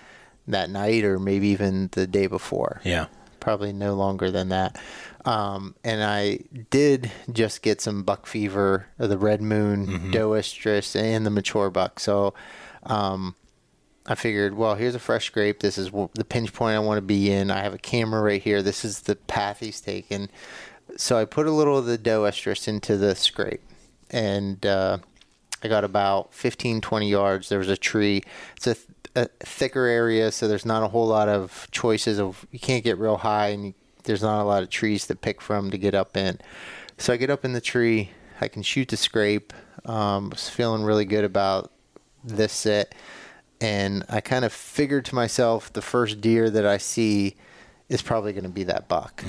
[0.48, 2.82] that night or maybe even the day before.
[2.84, 3.06] Yeah.
[3.44, 4.82] probably no longer than that.
[5.26, 11.00] Um, and I did just get some buck fever, or the red moon, doe estrus,
[11.00, 12.00] and the mature buck.
[12.00, 12.34] So
[12.84, 13.36] um,
[14.06, 15.60] I figured, well, here's a fresh scrape.
[15.60, 17.52] This is the pinch point I want to be in.
[17.52, 18.62] I have a camera right here.
[18.62, 20.30] This is the path he's taken.
[20.98, 23.62] So I put a little of the doe estrus into the scrape,
[24.12, 25.00] and uh,
[25.63, 27.50] I got about 15, 20 yards.
[27.50, 28.24] There was a tree.
[28.58, 32.46] It's a, th- a thicker area, so there's not a whole lot of choices of
[32.52, 35.41] you can't get real high, and you, there's not a lot of trees to pick
[35.41, 36.39] from to get up in.
[36.98, 38.12] So I get up in the tree.
[38.41, 39.54] I can shoot the scrape.
[39.86, 41.72] Um, was feeling really good about
[42.24, 42.93] this set,
[43.60, 47.36] and I kind of figured to myself the first deer that I see
[47.89, 49.24] is probably going to be that buck.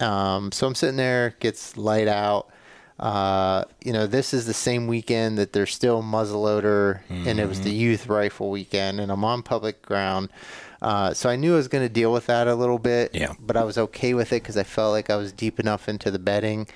[0.00, 2.48] Um, so I'm sitting there, gets light out.
[2.98, 7.62] Uh, you know, this is the same weekend that there's still muzzleloader, and it was
[7.62, 10.28] the youth rifle weekend, and I'm on public ground.
[10.82, 13.32] Uh, so I knew I was going to deal with that a little bit, Yeah.
[13.40, 16.10] but I was okay with it because I felt like I was deep enough into
[16.10, 16.66] the bedding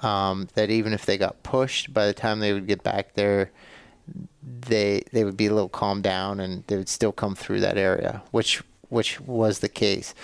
[0.00, 3.50] um, that even if they got pushed, by the time they would get back there,
[4.42, 7.78] they they would be a little calmed down and they would still come through that
[7.78, 10.14] area, which which was the case.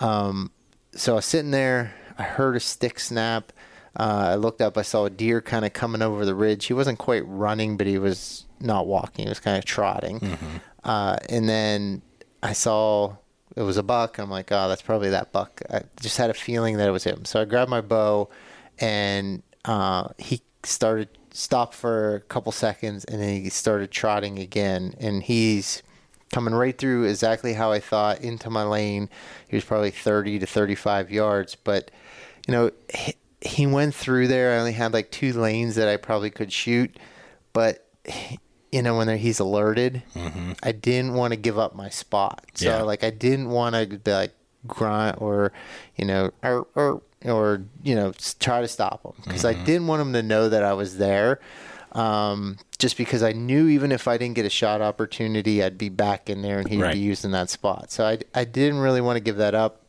[0.00, 0.50] Um,
[0.94, 1.94] so I was sitting there.
[2.20, 3.50] I heard a stick snap.
[3.98, 4.76] Uh, I looked up.
[4.76, 6.66] I saw a deer kind of coming over the ridge.
[6.66, 9.24] He wasn't quite running, but he was not walking.
[9.24, 10.20] He was kind of trotting.
[10.84, 12.02] Uh, and then
[12.42, 13.16] I saw
[13.56, 14.18] it was a buck.
[14.18, 15.62] I'm like, oh, that's probably that buck.
[15.70, 17.24] I just had a feeling that it was him.
[17.24, 18.28] So I grabbed my bow,
[18.78, 24.94] and uh, he started stopped for a couple seconds, and then he started trotting again.
[24.98, 25.82] And he's
[26.32, 29.08] coming right through exactly how I thought into my lane.
[29.48, 31.90] He was probably 30 to 35 yards, but
[32.48, 34.52] you know, he, he went through there.
[34.54, 36.96] I only had like two lanes that I probably could shoot,
[37.52, 37.86] but
[38.72, 40.02] you know, when he's alerted,
[40.62, 42.44] I didn't want to give up my spot.
[42.54, 42.82] So Yeah.
[42.82, 44.32] like, I didn't want to be like
[44.66, 45.52] grunt or,
[45.96, 50.02] you know, or, or, or you know, try to stop him because I didn't want
[50.02, 51.40] him to know that I was there.
[51.92, 55.88] Um, just because I knew even if I didn't get a shot opportunity, I'd be
[55.88, 56.92] back in there and he'd Right.
[56.92, 57.90] be using that spot.
[57.90, 59.82] So I, I didn't really want to give that up.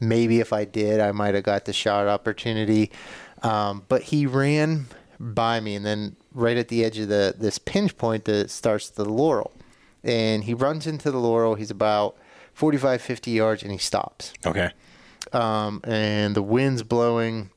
[0.00, 2.90] Maybe if I did, I might have got the shot opportunity.
[3.42, 4.86] Um, but he ran
[5.20, 8.88] by me, and then right at the edge of the this pinch point that starts
[8.90, 9.52] the laurel,
[10.04, 11.54] and he runs into the laurel.
[11.56, 12.16] He's about
[12.54, 14.70] 45, 50 yards, and he stops Okay.
[15.32, 17.50] um, and the wind's blowing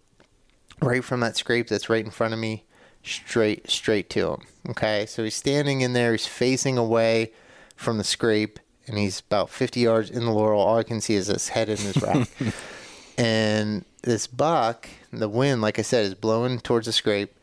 [0.81, 2.65] right from that scrape that's right in front of me,
[3.03, 4.41] straight straight to him.
[4.69, 6.11] Okay, so he's standing in there.
[6.11, 7.31] He's facing away
[7.75, 10.61] from the scrape, and he's about 50 yards in the laurel.
[10.61, 12.27] All I can see is his head in his rack.
[13.17, 17.33] and this buck, the wind, like I said, is blowing towards the scrape.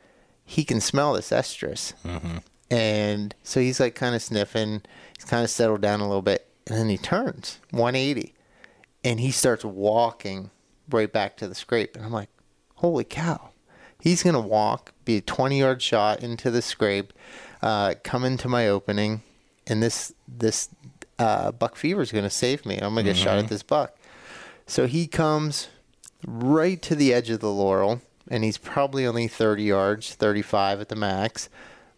[0.44, 1.92] He can smell this estrus.
[2.70, 4.82] And so he's like kind of sniffing.
[5.16, 6.46] He's kind of settled down a little bit.
[6.66, 8.34] And then he turns 180
[9.04, 10.50] and he starts walking
[10.90, 11.96] right back to the scrape.
[11.96, 12.30] And I'm like,
[12.76, 13.50] holy cow.
[14.00, 17.12] He's going to walk, be a 20 yard shot into the scrape,
[17.62, 19.22] uh, come into my opening,
[19.66, 20.68] and this this
[21.18, 22.76] uh, buck fever is going to save me.
[22.76, 23.96] I'm going to get shot at this buck.
[24.66, 25.68] So he comes
[26.26, 30.88] right to the edge of the laurel, and he's probably only 30 yards, 35 at
[30.88, 31.48] the max,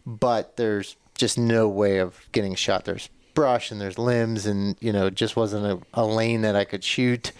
[0.05, 2.85] but there's just no way of getting shot.
[2.85, 6.55] There's brush and there's limbs, and you know, it just wasn't a, a lane that
[6.55, 7.31] I could shoot.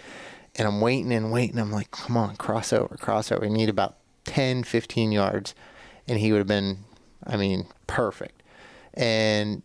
[0.54, 1.58] And I'm waiting and waiting.
[1.58, 3.00] I'm like, come on, crossover, crossover.
[3.00, 3.44] cross over.
[3.46, 5.54] I need about 10, 15 yards,
[6.06, 6.84] and he would have been,
[7.26, 8.42] I mean, perfect.
[8.92, 9.62] And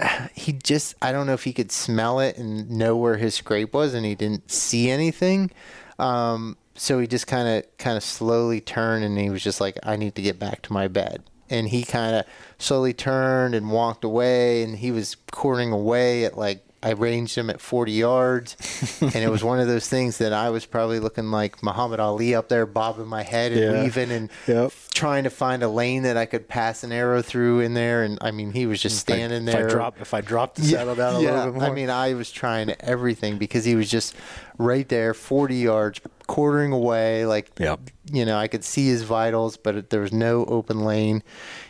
[0.34, 3.72] he just I don't know if he could smell it and know where his scrape
[3.72, 5.50] was and he didn't see anything.
[5.98, 9.78] Um, so he just kind of kind of slowly turned and he was just like
[9.82, 11.22] I need to get back to my bed.
[11.48, 12.24] And he kind of
[12.58, 17.50] slowly turned and walked away and he was quartering away at like I ranged him
[17.50, 18.56] at 40 yards
[19.02, 22.34] and it was one of those things that I was probably looking like Muhammad Ali
[22.34, 23.82] up there bobbing my head and Yeah.
[23.82, 24.72] weaving and Yep.
[24.94, 28.16] trying to find a lane that I could pass an arrow through in there and
[28.22, 30.94] I mean he was just standing if there I drop, if I drop the saddle
[30.94, 31.70] down a yeah, little bit more.
[31.70, 34.14] I mean, I was trying everything because he was just
[34.56, 37.26] right there, 40 yards, quartering away.
[37.26, 37.80] Like, Yep.
[38.10, 41.22] you know, I could see his vitals, but there was no open lane.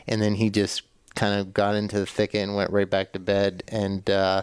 [0.07, 0.83] And then he just
[1.17, 4.43] kind of got into the thicket and went right back to bed and, uh,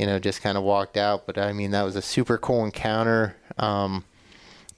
[0.00, 1.26] you know, just kind of walked out.
[1.26, 3.36] But I mean, that was a super cool encounter.
[3.58, 4.04] Um,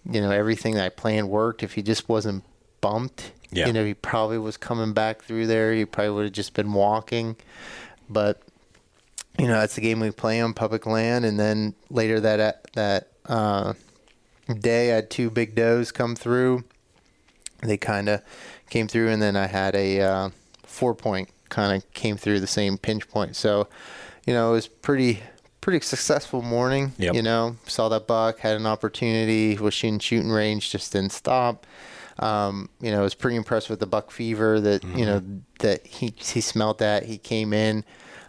[0.04, 1.62] you know, everything that I planned worked.
[1.62, 2.42] If he just wasn't
[2.80, 3.68] bumped, Yeah.
[3.68, 5.72] you know, he probably was coming back through there.
[5.72, 7.36] He probably would have just been walking.
[8.10, 8.42] But
[9.38, 13.08] you know that's the game we play on public land and then later that that
[13.26, 13.72] uh,
[14.60, 16.62] day i had two big does come through
[17.62, 18.20] they kind of
[18.68, 20.30] came through and then i had a uh,
[20.64, 23.66] four point kind of came through the same pinch point so
[24.26, 25.20] you know it was pretty
[25.62, 26.92] pretty successful morning.
[26.98, 27.14] Yep.
[27.14, 31.66] You know, saw that buck, had an opportunity, was shooting shooting range, just didn't stop.
[32.18, 35.22] Um, you know, I was pretty impressed with the buck fever that you know
[35.60, 37.84] that he he smelled that he came in.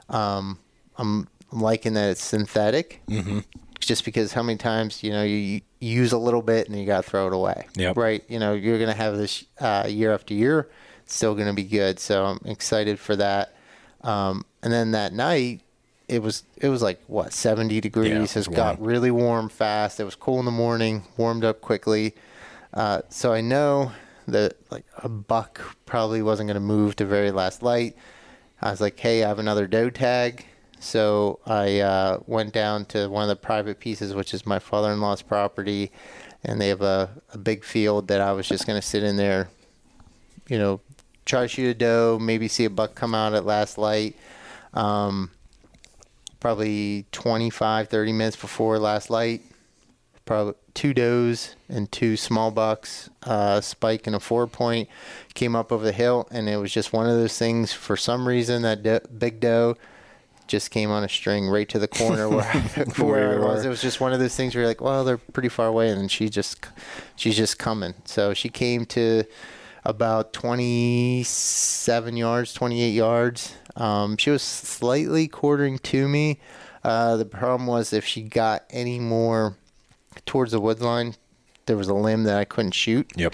[0.10, 0.60] Um,
[0.98, 3.40] I'm liking that it's synthetic, mm-hmm.
[3.80, 6.86] just because how many times you know you, you use a little bit and you
[6.86, 7.68] got to throw it away.
[7.76, 7.98] Yep.
[7.98, 8.24] Right.
[8.30, 10.70] You know, you're gonna have this uh, year after year,
[11.06, 12.00] still gonna be good.
[12.00, 13.56] So I'm excited for that.
[14.02, 15.62] Um, and then that night,
[16.08, 18.10] it was it was like what 70 degrees.
[18.10, 20.00] Yeah, it was got really warm fast.
[20.00, 22.14] It was cool in the morning, warmed up quickly.
[22.74, 23.92] Uh, so I know
[24.28, 27.96] that like a buck probably wasn't going to move to very last light.
[28.62, 30.46] I was like, hey, I have another doe tag.
[30.80, 35.22] So I uh, went down to one of the private pieces, which is my father-in-law's
[35.22, 35.92] property,
[36.44, 39.16] and they have a, a big field that I was just going to sit in
[39.16, 39.50] there,
[40.50, 40.82] you know,
[41.26, 44.18] try to shoot a doe, maybe see a buck come out at last light.
[44.74, 45.32] Um,
[46.44, 49.42] probably 25, 30 minutes before last light,
[50.26, 54.90] probably two does and two small bucks, uh, spike and a four point
[55.36, 57.72] came up over the hill, and it was just one of those things.
[57.72, 59.78] For some reason, that do- big doe
[60.46, 62.44] just came on a string right to the corner where,
[62.98, 63.64] where I you was.
[63.64, 65.88] It was just one of those things where you're like, well, they're pretty far away,
[65.92, 66.66] and she just,
[67.16, 67.94] she's just coming.
[68.04, 69.24] So she came to
[69.86, 73.56] about 27 yards, 28 yards.
[73.76, 76.40] Um, she was slightly quartering to me.
[76.84, 79.58] Uh, the problem was if she got any more
[80.26, 81.16] towards the wood line,
[81.66, 83.12] there was a limb that I couldn't shoot.
[83.16, 83.34] Yep.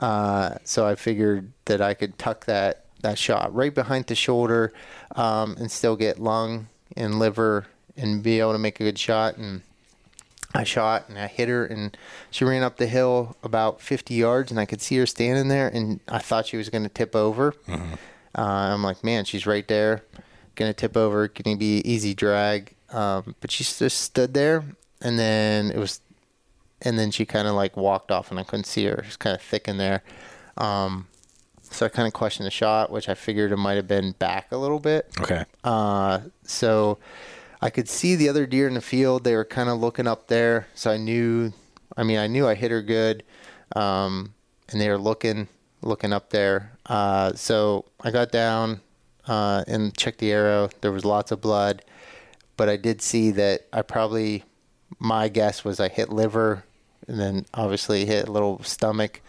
[0.00, 4.72] Uh, so I figured that I could tuck that, that shot right behind the shoulder
[5.16, 9.36] um, and still get lung and liver and be able to make a good shot.
[9.36, 9.62] And
[10.54, 11.96] I shot and I hit her, and
[12.30, 15.68] she ran up the hill about 50 yards, and I could see her standing there,
[15.68, 17.54] and I thought she was going to tip over.
[17.68, 20.04] Uh, I'm like, man, she's right there,
[20.56, 22.74] going to tip over, going to be easy drag.
[22.90, 24.64] Um, but she just stood there,
[25.00, 26.00] and then it was
[26.82, 29.02] and then she kind of like walked off and I couldn't see her.
[29.04, 30.02] She's kind of thick in there.
[30.56, 31.06] Um,
[31.62, 34.50] so I kind of questioned the shot, which I figured it might have been back
[34.50, 35.08] a little bit.
[35.20, 35.44] Okay.
[35.62, 36.98] Uh, so
[37.62, 39.24] I could see the other deer in the field.
[39.24, 40.66] They were kind of looking up there.
[40.74, 41.52] So I knew,
[41.96, 43.22] I mean, I knew I hit her good.
[43.76, 44.34] Um,
[44.70, 45.48] and they were looking,
[45.82, 46.72] looking up there.
[46.86, 48.80] Uh, so I got down,
[49.26, 50.70] uh, and checked the arrow.
[50.80, 51.84] There was lots of blood,
[52.56, 54.44] but I did see that I probably,
[54.98, 56.64] my guess was I hit liver
[57.08, 59.20] and then obviously hit a little stomach,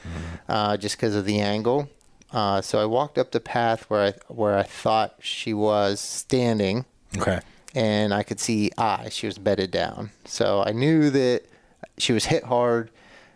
[0.48, 1.90] uh, just because of the angle.
[2.32, 6.86] Uh, so I walked up the path where I where I thought she was standing,
[7.18, 7.40] Okay.
[7.76, 9.13] And I could see eyes.
[9.13, 11.43] She was bedded down, so I knew that
[11.97, 12.89] she was hit hard.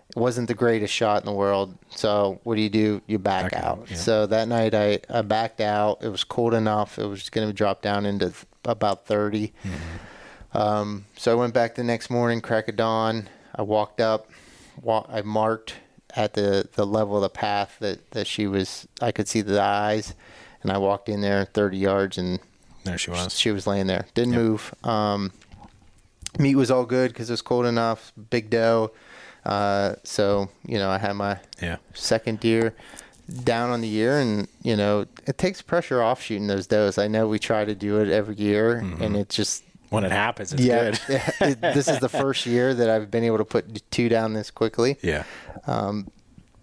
[0.09, 1.77] It wasn't the greatest shot in the world.
[1.89, 3.01] So what do you do?
[3.07, 3.79] You back, Back out.
[3.79, 3.97] out, yeah.
[3.97, 6.03] So that night I, I backed out.
[6.03, 6.97] It was cold enough.
[6.99, 9.51] It was going to drop down into th- about 30.
[10.53, 13.27] Um, so I went back the next morning, crack of dawn.
[13.55, 14.29] I walked up.
[14.81, 15.75] Wa- I marked
[16.15, 18.87] at the, the level of the path that, that she was.
[19.01, 20.13] I could see the eyes,
[20.63, 22.39] and I walked in there 30 yards, and
[22.85, 23.37] There she was.
[23.37, 24.05] she was laying there.
[24.13, 24.73] Didn't move.
[24.83, 25.31] Um,
[26.39, 28.13] meat was all good because it was cold enough.
[28.29, 28.91] Big doe.
[29.45, 31.77] Uh, so you know, I had my Yeah.
[31.93, 32.73] second deer
[33.43, 36.97] down on the year, and you know, it takes pressure off shooting those does.
[36.97, 40.53] I know we try to do it every year, and it just When it happens,
[40.53, 40.91] it's yeah.
[40.91, 40.99] good.
[41.41, 44.49] it- this is the first year that I've been able to put two down this
[44.51, 44.97] quickly.
[45.01, 45.23] Yeah.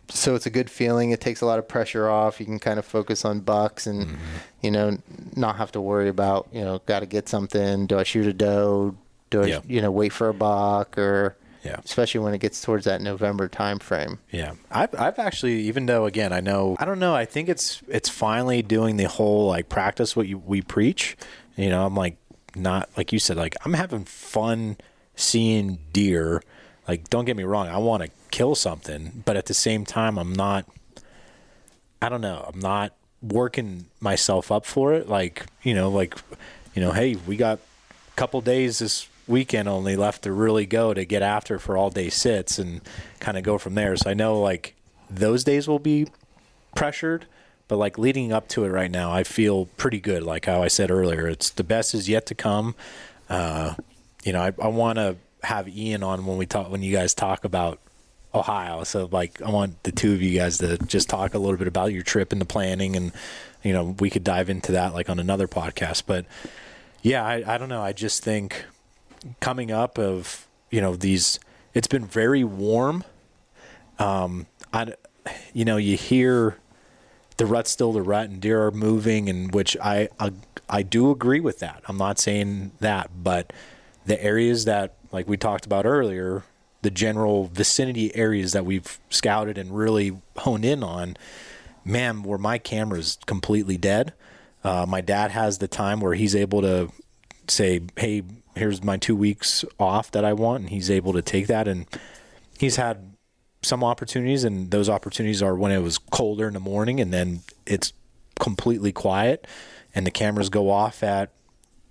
[0.09, 1.11] So it's a good feeling.
[1.11, 2.39] It takes a lot of pressure off.
[2.41, 4.17] You can kind of focus on bucks and Mm-hmm.
[4.63, 4.99] you know
[5.37, 7.87] not have to worry about you know got to get something.
[7.87, 8.95] Do I shoot a doe?
[9.31, 9.61] Do I Yeah.
[9.67, 11.77] you know wait for a buck or Yeah.
[11.85, 14.19] especially when it gets towards that November time frame.
[14.31, 17.81] Yeah, I've I've actually even though again I know I don't know I think it's
[17.89, 21.17] it's finally doing the whole like practice what you, we preach.
[21.57, 22.17] You know, I'm like
[22.55, 24.77] not like you said like I'm having fun
[25.15, 26.43] seeing deer.
[26.87, 30.19] Like don't get me wrong, I want to kill something, but at the same time
[30.19, 30.67] I'm not
[32.01, 36.17] I don't know, I'm not working myself up for it like, you know, like
[36.75, 40.93] you know, hey, we got a couple days this weekend only left to really go
[40.93, 42.81] to get after for all day sits and
[43.21, 43.97] kind of go from there.
[43.97, 44.75] So I know like
[45.09, 46.09] those days will be
[46.75, 47.27] pressured,
[47.69, 50.23] but like leading up to it right now, I feel pretty good.
[50.23, 52.75] Like how I said earlier, it's the best is yet to come.
[53.29, 53.75] Uh,
[54.25, 57.15] you know, I, I want to have Ian on when we talk, when you guys
[57.15, 57.81] talk about
[58.35, 58.85] Ohio.
[58.85, 61.69] So like, I want the two of you guys to just talk a little bit
[61.69, 63.13] about your trip and the planning and,
[63.63, 66.25] you know, we could dive into that like on another podcast, but
[67.03, 67.83] yeah, I, I don't know.
[67.83, 68.65] I just think
[69.41, 71.39] coming up of you know these
[71.75, 73.05] it's been very warm
[74.01, 74.93] um i
[75.53, 76.57] you know you hear
[77.37, 80.33] the rut's still the rut and deer are moving and which I, I
[80.69, 83.53] i do agree with that i'm not saying that but
[84.05, 86.43] the areas that, like we talked about earlier,
[86.83, 91.17] the general vicinity areas that we've scouted and really honed in on,
[91.85, 94.13] man, where my camera's completely dead.
[94.65, 96.91] Uh, my dad has the time where he's able to
[97.49, 98.23] say, "Hey,
[98.57, 101.69] here's my two weeks off that I want," and he's able to take that.
[101.69, 101.87] And
[102.59, 103.15] he's had
[103.63, 107.41] some opportunities, and those opportunities are when it was colder in the morning, and then
[107.67, 107.93] it's
[108.39, 109.47] completely quiet,
[109.95, 111.31] and the cameras go off at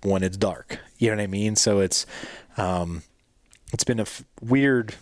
[0.02, 0.78] when it's dark.
[0.98, 1.56] You know what I mean?
[1.56, 2.06] So it's
[2.56, 3.02] um,
[3.72, 4.94] it's been a f- weird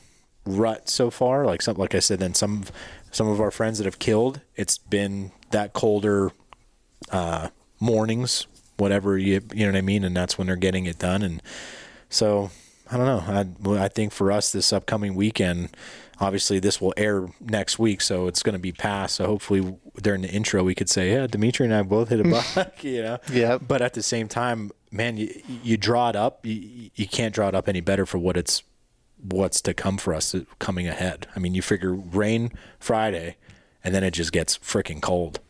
[0.46, 1.44] rut so far.
[1.44, 2.64] Like some, like I said, then some
[3.10, 6.32] some of our friends that have killed, it's been that colder
[7.10, 7.48] uh,
[7.80, 8.46] mornings,
[8.76, 11.22] whatever you you know what I mean, and that's when they're getting it done.
[11.22, 11.42] And
[12.08, 12.50] so
[12.90, 13.06] I don't
[13.66, 13.76] know.
[13.76, 15.70] I I think for us this upcoming weekend,
[16.20, 19.16] obviously this will air next week, so it's going to be past.
[19.16, 22.24] So hopefully during the intro we could say, yeah, Dimitri and I both hit a
[22.54, 23.18] buck, you know.
[23.32, 23.58] Yeah.
[23.58, 26.44] But at the same time, man, you you draw it up.
[26.46, 28.62] You, you can't draw it up any better for what it's
[29.22, 31.26] what's to come for us coming ahead.
[31.36, 33.36] I mean, you figure rain Friday,
[33.84, 35.40] and then it just gets freaking cold.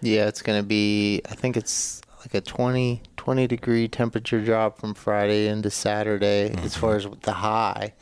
[0.00, 4.80] Yeah, it's going to be, I think it's like a 20, 20 degree temperature drop
[4.80, 6.64] from Friday into Saturday Mm-hmm.
[6.64, 7.92] as far as the high.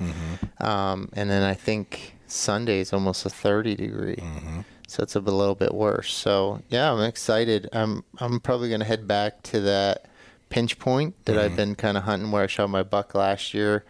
[0.58, 4.16] Um, and then I think Sunday is almost a 30 degree.
[4.16, 4.60] Mm-hmm.
[4.88, 6.12] So it's a little bit worse.
[6.14, 7.68] So yeah, I'm excited.
[7.74, 10.06] I'm, I'm probably going to head back to that
[10.50, 11.44] pinch point that Mm-hmm.
[11.44, 13.84] I've been kind of hunting where I shot my buck last year.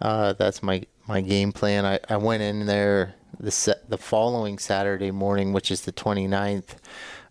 [0.00, 1.84] Uh, that's my, my game plan.
[1.84, 6.76] I, I went in there the se- the following Saturday morning, which is the 29th.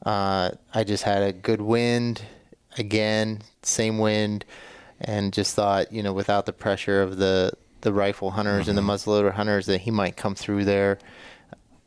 [0.05, 2.23] Uh, I just had a good wind
[2.77, 4.43] again, same wind,
[4.99, 8.81] and just thought, you know, without the pressure of the the rifle hunters and the
[8.81, 10.99] muzzleloader hunters, that he might come through there.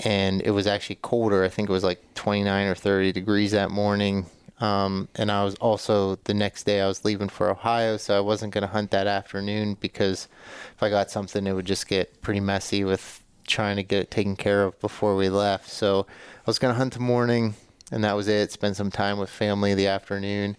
[0.01, 1.43] And it was actually colder.
[1.43, 4.27] I think it was like 29 or 30 degrees that morning.
[4.59, 8.21] Um, and I was also the next day I was leaving for Ohio, so I
[8.21, 10.29] wasn't going to hunt that afternoon because
[10.75, 14.11] if I got something, it would just get pretty messy with trying to get it
[14.11, 15.69] taken care of before we left.
[15.69, 17.55] So I was going to hunt the morning,
[17.93, 18.51] and that was it.
[18.51, 20.57] Spend some time with family the afternoon,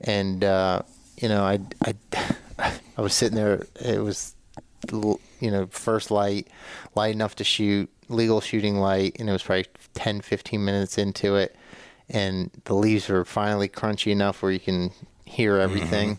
[0.00, 0.82] and uh,
[1.16, 1.94] you know, I I
[2.96, 3.66] I was sitting there.
[3.80, 4.34] It was
[4.92, 6.48] you know first light,
[6.94, 11.36] light enough to shoot, legal shooting light, and it was probably 10, 15 minutes into
[11.36, 11.56] it,
[12.10, 14.92] and the leaves are finally crunchy enough where you can
[15.24, 16.18] hear everything,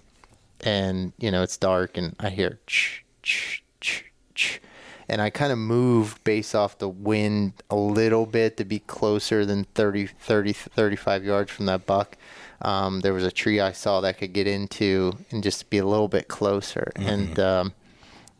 [0.61, 4.61] and you know it's dark, and I hear ch ch ch ch
[5.09, 9.43] and I kind of moved based off the wind a little bit to be closer
[9.43, 12.15] than 30, 30 35 yards from that buck.
[12.61, 15.79] Um, there was a tree I saw that I could get into and just be
[15.79, 16.91] a little bit closer.
[16.95, 17.73] And um,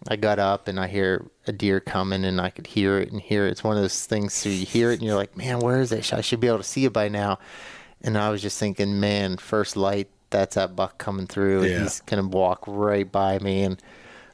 [0.08, 3.20] I got up and I hear a deer coming and I could hear it and
[3.20, 3.52] hear it.
[3.52, 5.92] It's one of those things so you hear it and you're like, man, where is
[5.92, 6.14] it?
[6.14, 7.40] I should be able to see it by now.
[8.02, 11.66] And I was just thinking, man, first light, that's that buck coming through.
[11.66, 11.80] Yeah.
[11.80, 13.64] he's to walk right by me.
[13.64, 13.82] And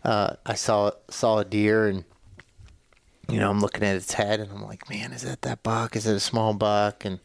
[0.03, 2.03] uh, I saw saw a deer and
[3.28, 5.95] you know, I'm looking at its head and I'm like, man, is that that buck?
[5.95, 7.05] Is it a small buck?
[7.05, 7.20] And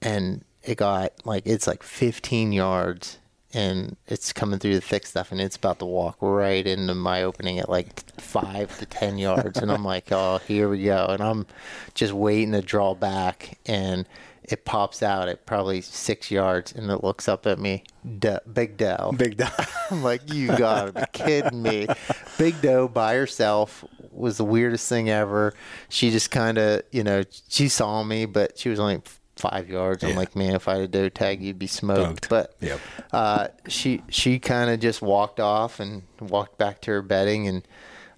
[0.00, 3.17] and it got like it's like 15 yards
[3.54, 7.22] and it's coming through the thick stuff and it's about to walk right into my
[7.22, 11.06] opening at like five to 10 yards and I'm like, oh, here we go.
[11.08, 11.46] And I'm
[11.94, 14.06] just waiting to draw back and
[14.44, 17.84] it pops out at probably six yards and it looks up at me,
[18.18, 19.12] D- Big Doe.
[19.16, 19.46] Big Doe.
[19.90, 21.86] I'm like, you gotta be kidding me.
[22.38, 25.54] Big Doe by herself was the weirdest thing ever.
[25.88, 29.00] She just kind of, you know, she saw me, but she was only
[29.38, 30.02] five yards.
[30.04, 32.26] I'm like, man, if I had a doe tag, you'd be smoked.
[32.26, 32.28] Smoked.
[32.28, 32.80] But Yep.
[33.12, 37.68] uh, she she kind of just walked off and walked back to her bedding, and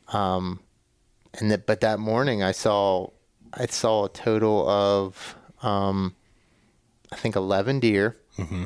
[0.08, 0.60] um,
[1.38, 1.66] and that.
[1.66, 3.08] But that morning, I saw
[3.54, 6.14] I saw a total of um,
[7.12, 8.16] I think 11 deer,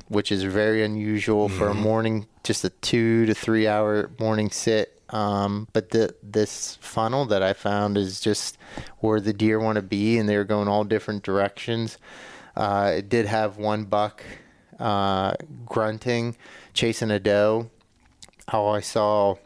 [0.08, 4.90] which is very unusual for a morning, just a two to three hour morning sit.
[5.10, 8.56] Um, but the, this funnel that I found is just
[8.98, 11.98] where the deer want to be, and they're going all different directions.
[12.56, 14.22] Uh, it did have one buck
[14.78, 15.34] uh,
[15.66, 16.36] grunting,
[16.72, 17.70] chasing a doe.
[18.48, 19.36] How I saw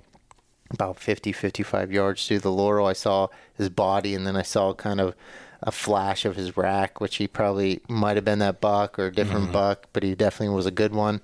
[0.70, 2.86] about 50, 55 yards through the laurel.
[2.86, 5.14] I saw his body, and then I saw kind of
[5.62, 9.12] a flash of his rack, which he probably might have been that buck or a
[9.12, 11.20] different buck, but he definitely was a good one.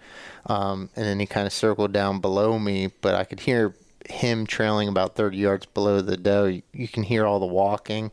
[0.47, 3.75] Um, and then he kind of circled down below me, but I could hear
[4.09, 6.47] him trailing about 30 yards below the doe.
[6.47, 8.11] You, you can hear all the walking,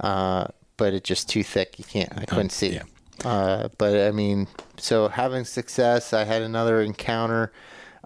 [0.00, 0.46] uh,
[0.76, 1.78] but it's just too thick.
[1.78, 2.74] You can't, I couldn't see.
[2.74, 2.82] yeah.
[3.24, 7.52] Uh, but I mean, so having success, I had another encounter.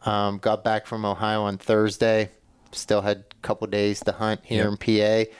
[0.04, 2.30] Um, got back from Ohio on Thursday.
[2.72, 5.30] Still had a couple days to hunt here in PA.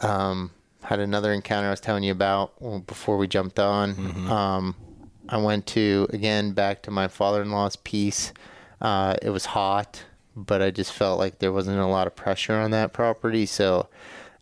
[0.00, 0.52] Um,
[0.82, 2.52] had another encounter I was telling you about
[2.86, 3.90] before we jumped on.
[4.30, 4.74] Um,
[5.28, 8.32] I went to again back to my father-in-law's piece.
[8.80, 10.04] Uh, it was hot,
[10.36, 13.88] but I just felt like there wasn't a lot of pressure on that property, so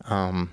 [0.04, 0.50] um,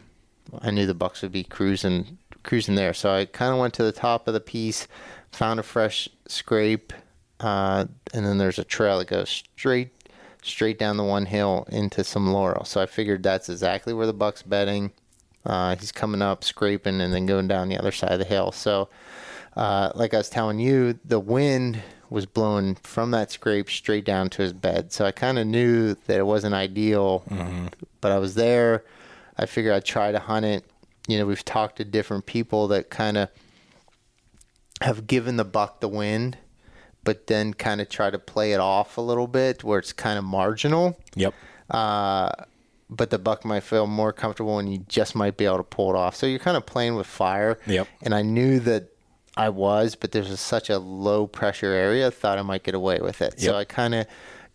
[0.61, 2.93] I knew the bucks would be cruising cruising there.
[2.93, 4.87] So I kind of went to the top of the piece,
[5.31, 6.93] found a fresh scrape,
[7.39, 9.89] uh, and then there's a trail that goes straight
[10.45, 12.65] straight down the one hill into some laurel.
[12.65, 14.91] So I figured that's exactly where the buck's bedding.
[15.45, 18.51] Uh, he's coming up, scraping, and then going down the other side of the hill.
[18.51, 18.89] So,
[19.55, 24.29] uh, like I was telling you, the wind was blowing from that scrape straight down
[24.29, 24.91] to his bed.
[24.93, 27.23] So I kind of knew that it wasn't ideal,
[28.01, 28.83] but I was there.
[29.37, 30.63] I figured I'd try to hunt it.
[31.07, 33.29] You know, we've talked to different people that kind of
[34.81, 36.37] have given the buck the wind,
[37.03, 40.17] but then kind of try to play it off a little bit where it's kind
[40.17, 40.97] of marginal.
[41.15, 41.33] Yep.
[41.69, 42.31] Uh,
[42.89, 45.89] but the buck might feel more comfortable and you just might be able to pull
[45.89, 46.15] it off.
[46.15, 47.57] So you're kind of playing with fire.
[47.65, 47.87] Yep.
[48.01, 48.89] And I knew that
[49.35, 52.99] I was, but there's such a low pressure area, I thought I might get away
[52.99, 53.39] with it.
[53.39, 54.05] So I kind of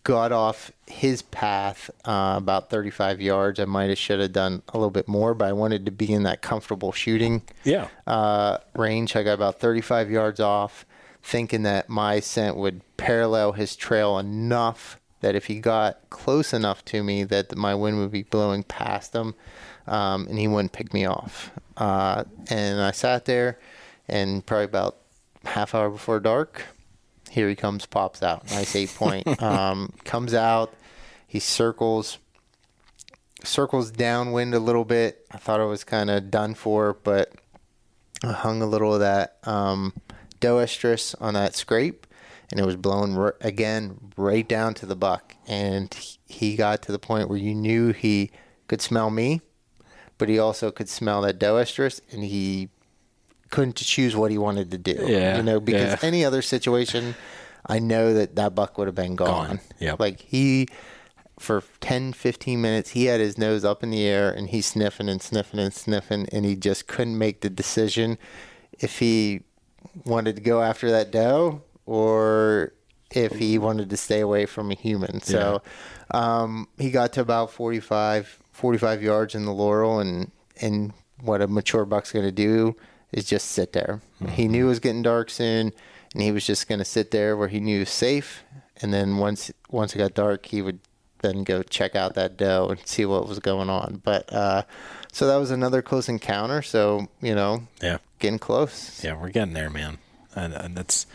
[0.08, 3.60] got off his path uh, about 35 yards.
[3.60, 6.10] I might have should have done a little bit more, but I wanted to be
[6.10, 7.88] in that comfortable shooting Yeah.
[8.06, 9.14] uh, range.
[9.14, 10.86] I got about 35 yards off,
[11.22, 16.82] thinking that my scent would parallel his trail enough that if he got close enough
[16.86, 19.34] to me, that my wind would be blowing past him,
[19.86, 21.50] um, and he wouldn't pick me off.
[21.76, 23.58] Uh, and I sat there,
[24.08, 24.96] and probably about
[25.44, 26.62] half hour before dark,
[27.30, 30.72] here he comes, pops out, nice eight point, um, comes out,
[31.26, 32.18] he circles
[33.44, 35.24] circles downwind a little bit.
[35.30, 37.32] I thought I was kind of done for, but
[38.24, 39.92] I hung a little of that um,
[40.40, 42.06] doe estrus on that scrape,
[42.50, 45.36] and it was blowing r- again right down to the buck.
[45.46, 48.30] And he- he got to the point where you knew he
[48.66, 49.40] could smell me,
[50.18, 52.68] but he also could smell that doe estrus, and he
[53.50, 55.04] couldn't choose what he wanted to do.
[55.06, 56.06] Yeah, you know, because yeah.
[56.08, 57.14] any other situation,
[57.66, 59.48] I know that that buck would have been gone.
[59.48, 60.00] Gone, yep.
[60.00, 60.68] Like he
[61.38, 65.08] for 10 15 minutes he had his nose up in the air and he's sniffing
[65.08, 68.18] and sniffing and sniffing and he just couldn't make the decision
[68.80, 69.42] if he
[70.04, 72.72] wanted to go after that doe or
[73.12, 75.62] if he wanted to stay away from a human so
[76.10, 80.30] um, he got to about 45 45 yards in the laurel and
[80.60, 82.76] and what a mature buck's going to do
[83.12, 84.00] is just sit there
[84.30, 85.72] he knew it was getting dark soon
[86.12, 88.42] and he was just going to sit there where he knew was safe
[88.82, 90.78] and then once once it got dark he would
[91.20, 94.62] then go check out that doe and see what was going on but uh
[95.12, 97.98] so that was another close encounter so you know Yeah.
[98.18, 99.98] getting close Yeah, we're getting there, man.
[100.36, 101.06] And, and that's,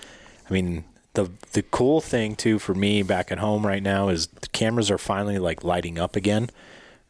[0.50, 0.84] I mean,
[1.14, 4.92] the the cool thing too for me back at home right now is the cameras
[4.92, 6.50] are finally like lighting up again.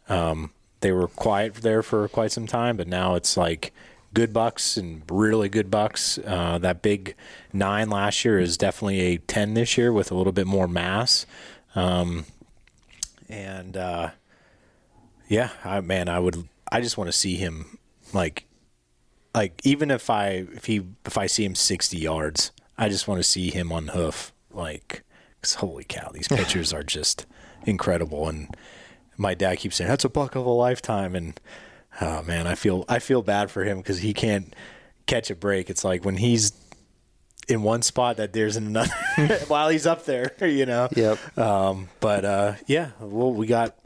[0.10, 3.74] Um, they were quiet there for quite some time, but now it's like
[4.14, 6.20] good bucks and really good bucks.
[6.26, 7.16] Uh, that big
[7.52, 11.26] nine last year is definitely a ten this year with a little bit more mass.
[11.76, 12.26] Um,
[13.30, 14.12] and uh,
[15.28, 17.78] yeah, I, man, I would, I just want to see him
[18.14, 18.46] like
[19.34, 23.20] like even if I if he if I see him 60 yards, I just want
[23.20, 24.32] to see him on hoof.
[24.52, 25.04] Like,
[25.42, 27.26] 'cause holy cow, these pictures are just
[27.66, 28.30] incredible.
[28.30, 28.56] And
[29.18, 31.16] my dad keeps saying that's a buck of a lifetime.
[31.16, 31.40] And
[32.02, 34.54] oh man, I feel I feel bad for him because he can't
[35.06, 35.70] catch a break.
[35.70, 36.54] It's like when he's
[37.48, 38.92] in one spot that there's another
[39.48, 40.88] while he's up there, you know.
[40.96, 41.38] Yep.
[41.38, 43.78] Um, but uh, yeah, well, we got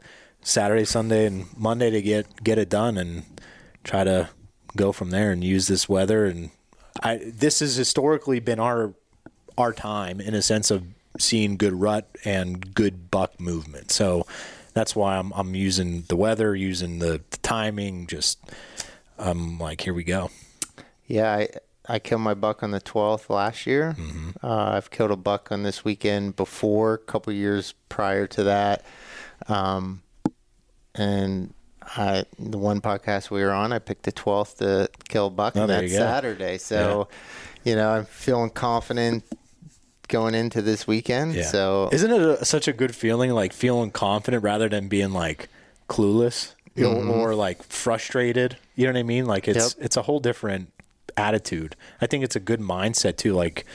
[0.42, 3.24] Saturday, Sunday, and Monday to get get it done and
[3.84, 4.28] try to
[4.76, 6.26] go from there and use this weather.
[6.26, 6.50] And
[7.02, 8.94] I this has historically been our
[9.56, 10.84] our time in a sense of
[11.18, 13.90] seeing good rut and good buck movement.
[13.90, 14.26] So
[14.78, 18.06] that's why I'm I'm using the weather, using the, the timing.
[18.06, 18.38] Just
[19.18, 20.30] I'm like, here we go.
[21.06, 21.48] Yeah, I
[21.88, 23.96] I killed my buck on the 12th last year.
[23.98, 24.30] Mm-hmm.
[24.46, 28.84] Uh, I've killed a buck on this weekend before, a couple years prior to that.
[29.48, 30.02] Um,
[30.94, 31.54] and
[31.96, 35.56] I, the one podcast we were on, I picked the 12th to kill a buck,
[35.56, 35.94] Oh, and that's.
[35.94, 36.58] Saturday.
[36.58, 37.08] So,
[37.64, 39.24] you know, I'm feeling confident
[40.08, 41.34] going into this weekend.
[41.44, 45.48] So, isn't it a, such a good feeling, like feeling confident rather than being like
[45.88, 48.56] clueless know, or like frustrated?
[48.74, 49.26] You know what I mean?
[49.26, 49.84] Like it's Yep.
[49.84, 50.72] it's a whole different
[51.16, 51.76] attitude.
[52.00, 53.34] I think it's a good mindset too.
[53.34, 53.66] Like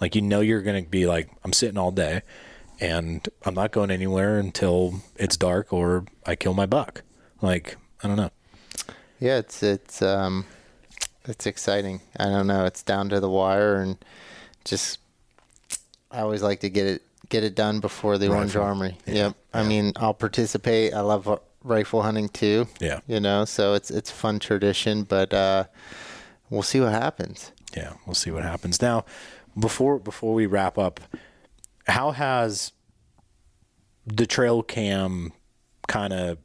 [0.00, 2.22] like you know you're gonna be like I'm sitting all day,
[2.80, 7.02] and I'm not going anywhere until it's dark or I kill my buck.
[7.40, 8.30] Like I don't know.
[9.18, 10.46] Yeah, it's it's um
[11.26, 12.00] it's exciting.
[12.18, 13.98] I don't know, it's down to the wire and
[14.64, 14.98] just
[16.10, 18.96] I always like to get it get it done before the Orange Armory.
[19.06, 19.34] Yep.
[19.54, 20.92] I mean, I'll participate.
[20.94, 21.28] I love
[21.62, 22.66] rifle hunting too.
[22.80, 23.00] Yeah.
[23.06, 25.64] You know, so it's it's fun tradition, but uh
[26.48, 27.52] we'll see what happens.
[27.76, 28.82] yeah, we'll see what happens.
[28.82, 29.04] Now,
[29.58, 31.00] before before we wrap up,
[31.86, 32.72] how has
[34.06, 35.32] the trail cam
[35.86, 36.38] kind of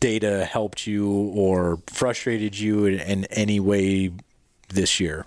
[0.00, 4.10] data helped you or frustrated you in, in any way
[4.68, 5.24] this year?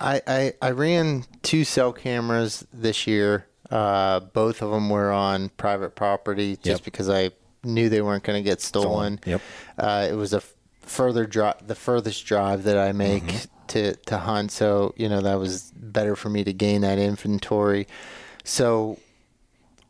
[0.00, 3.46] I, I, I ran two cell cameras this year.
[3.70, 6.84] Uh, both of them were on private property just Yep.
[6.84, 7.30] because I
[7.62, 9.20] knew they weren't going to get stolen.
[9.24, 9.40] Yep.
[9.78, 13.22] Uh, it was a f- further drive, the furthest drive that I make
[13.68, 14.52] to, to hunt.
[14.52, 17.86] So, you know, that was better for me to gain that inventory.
[18.44, 18.98] So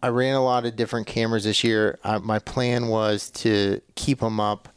[0.02, 1.98] I ran a lot of different cameras this year.
[2.04, 4.68] Uh, my plan was to keep them up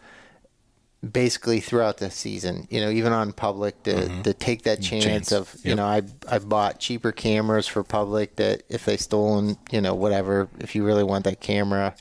[1.11, 2.67] basically throughout the season.
[2.69, 4.21] You know, even on public to, mm-hmm.
[4.23, 5.31] to take that chance, Chance.
[5.31, 9.81] of you know I I bought cheaper cameras for public that if they stolen you
[9.81, 11.95] know whatever if you really want that camera,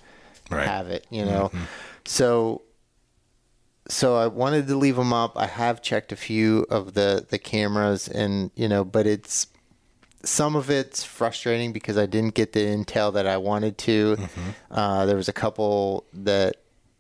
[0.51, 0.67] Right.
[0.67, 1.07] have it.
[1.11, 1.65] You know, mm-hmm.
[2.05, 2.63] so.
[3.89, 5.39] So I wanted to leave them up.
[5.39, 9.47] I have checked a few of the the cameras, and you know, but it's
[10.25, 14.17] some of it's frustrating because I didn't get the intel that I wanted to.
[14.17, 14.51] Mm-hmm.
[14.71, 16.57] Uh, there was a couple that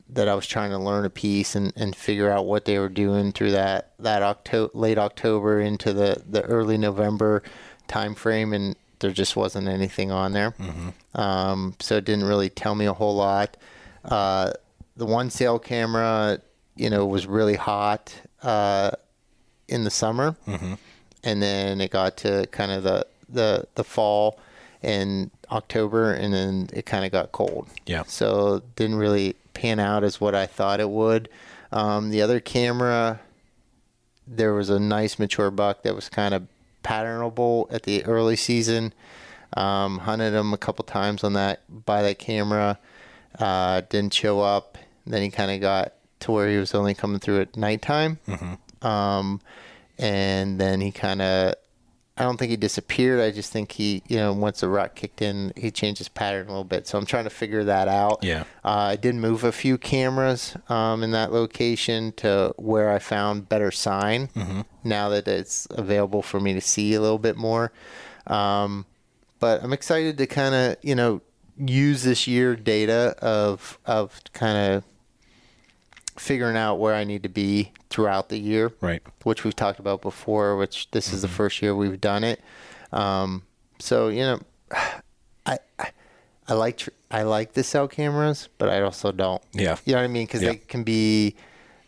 [0.08, 2.88] that I was trying to learn a piece and, and figure out what they were
[2.88, 7.42] doing through that that October late October into the, the early November
[7.88, 10.54] time frame, and there just wasn't anything on there.
[11.14, 13.56] Um, so it didn't really tell me a whole lot.
[14.04, 14.52] Uh,
[14.96, 16.40] the one cell camera,
[16.76, 18.92] you know, was really hot uh,
[19.68, 20.36] in the summer
[21.26, 24.38] and then it got to kind of the the the fall
[24.82, 27.66] and October, and then it kind of got cold.
[27.86, 28.04] Yeah.
[28.06, 31.28] So didn't really pan out as what I thought it would.
[31.72, 33.20] Um, the other camera,
[34.26, 36.46] there was a nice mature buck that was kind of
[36.84, 38.92] patternable at the early season.
[39.56, 42.78] Um, hunted him a couple times on that by that camera.
[43.38, 44.78] Uh, didn't show up.
[45.06, 48.18] Then he kind of got to where he was only coming through at nighttime.
[48.82, 49.40] Um,
[49.98, 51.54] and then he kind of,
[52.18, 53.20] I don't think he disappeared.
[53.20, 56.46] I just think he, you know, once the rut kicked in, he changed his pattern
[56.46, 56.86] a little bit.
[56.86, 58.24] So I'm trying to figure that out.
[58.24, 58.44] Yeah.
[58.64, 63.50] Uh, I did move a few cameras um, in that location to where I found
[63.50, 64.30] better sign
[64.82, 67.70] now that it's available for me to see a little bit more.
[68.26, 68.86] Um,
[69.38, 71.20] but I'm excited to kind of, you know,
[71.58, 74.84] use this year data of, of kind of
[76.16, 79.02] figuring out where I need to be throughout the year Right.
[79.22, 81.36] which we've talked about before, which this is the mm-hmm.
[81.36, 82.40] first year we've done it.
[82.92, 83.42] Um,
[83.78, 84.40] so you know,
[85.46, 85.90] I, I
[86.48, 89.42] I like tr- I like the cell cameras, but I also don't.
[89.52, 89.76] Yeah.
[89.84, 90.50] you know what I mean because Yeah.
[90.50, 91.36] they can be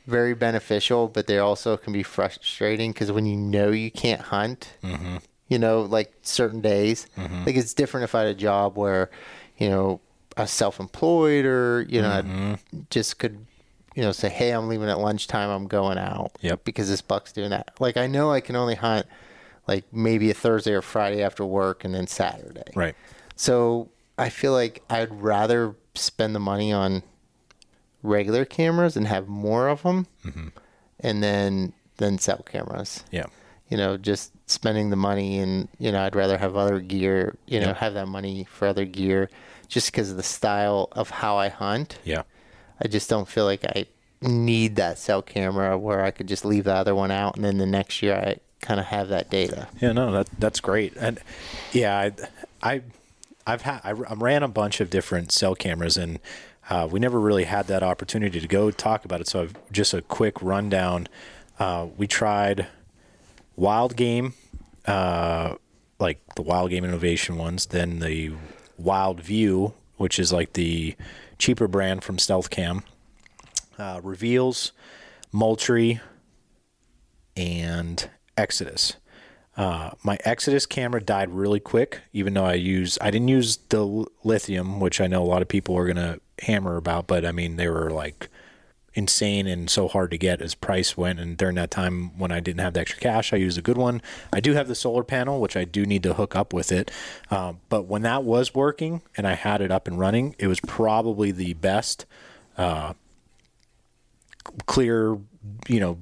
[0.06, 4.72] very beneficial, but they also can be frustrating because when you know you can't hunt,
[4.82, 5.16] mm-hmm.
[5.48, 7.44] you know, like certain days, mm-hmm.
[7.44, 9.10] like it's different if I had a job where,
[9.58, 10.00] you know,
[10.36, 12.58] I was self-employed or you know, I
[12.90, 13.44] just could.
[13.98, 15.50] You know, say, hey, I'm leaving at lunchtime.
[15.50, 16.62] I'm going out Yep.
[16.62, 17.72] because this buck's doing that.
[17.80, 19.06] Like I know I can only hunt
[19.66, 22.70] like maybe a Thursday or Friday after work and then Saturday.
[22.76, 22.94] Right.
[23.34, 27.02] So I feel like I'd rather spend the money on
[28.04, 30.48] regular cameras and have more of them, mm-hmm.
[31.00, 33.02] and then then cell cameras.
[33.10, 33.26] Yeah.
[33.68, 37.36] You know, just spending the money and you know I'd rather have other gear.
[37.48, 39.28] You know, have that money for other gear,
[39.66, 41.98] just because of the style of how I hunt.
[42.04, 42.22] Yeah.
[42.80, 43.86] I just don't feel like I
[44.20, 47.58] need that cell camera where I could just leave the other one out and then
[47.58, 49.68] the next year I kind of have that data.
[49.80, 51.18] Yeah, no, that that's great, and
[51.72, 52.12] yeah, I,
[52.62, 52.82] I
[53.46, 56.18] I've had I, ran a bunch of different cell cameras, and
[56.68, 59.28] uh, we never really had that opportunity to go talk about it.
[59.28, 61.08] So I've, just a quick rundown.
[61.58, 62.66] Uh, we tried
[63.56, 64.34] Wild Game,
[64.86, 65.54] uh,
[65.98, 68.32] like the Wild Game Innovation ones, then the
[68.76, 70.94] Wild View, which is like the
[71.38, 72.82] cheaper brand from Stealth Cam,
[73.78, 74.72] uh, Reveals,
[75.32, 76.00] Moultrie,
[77.36, 78.96] and Exodus.
[79.56, 84.06] Uh, my Exodus camera died really quick, even though I use I didn't use the
[84.22, 87.56] lithium, which I know a lot of people are gonna hammer about, but I mean
[87.56, 88.28] they were like
[88.98, 91.20] insane and so hard to get as price went.
[91.20, 93.78] And during that time when I didn't have the extra cash, I used a good
[93.78, 94.02] one.
[94.32, 96.90] I do have the solar panel, which I do need to hook up with it.
[97.30, 100.60] Um, but when that was working and I had it up and running, it was
[100.60, 102.04] probably the best
[104.66, 105.18] clear,
[105.68, 105.98] you know,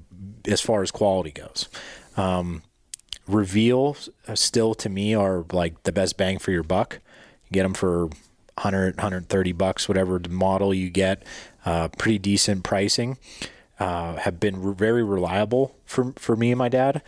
[0.48, 1.68] as far as quality goes.
[2.16, 2.62] Um,
[3.28, 7.00] reveal uh, still to me are like the best bang for your buck.
[7.48, 11.22] You get them for 100, 130 bucks, whatever the model you get.
[11.66, 13.18] Uh, pretty decent pricing.
[13.78, 17.02] Uh, have been re- very reliable for for me and my dad.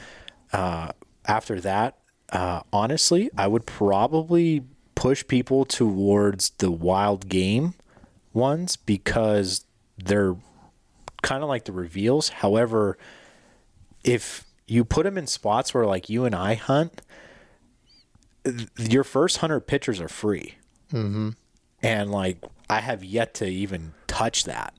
[0.53, 0.91] Uh,
[1.27, 1.97] after that,
[2.31, 7.75] uh, honestly, I would probably push people towards the wild game
[8.33, 9.65] ones because
[9.97, 10.37] they're
[11.23, 12.29] kind of like the reveals.
[12.29, 12.99] However,
[14.05, 17.01] if you put them in spots where like you and I hunt,
[18.77, 20.57] your first hundred pictures are free,
[20.93, 21.31] mm-hmm.
[21.83, 24.75] and like I have yet to even touch that.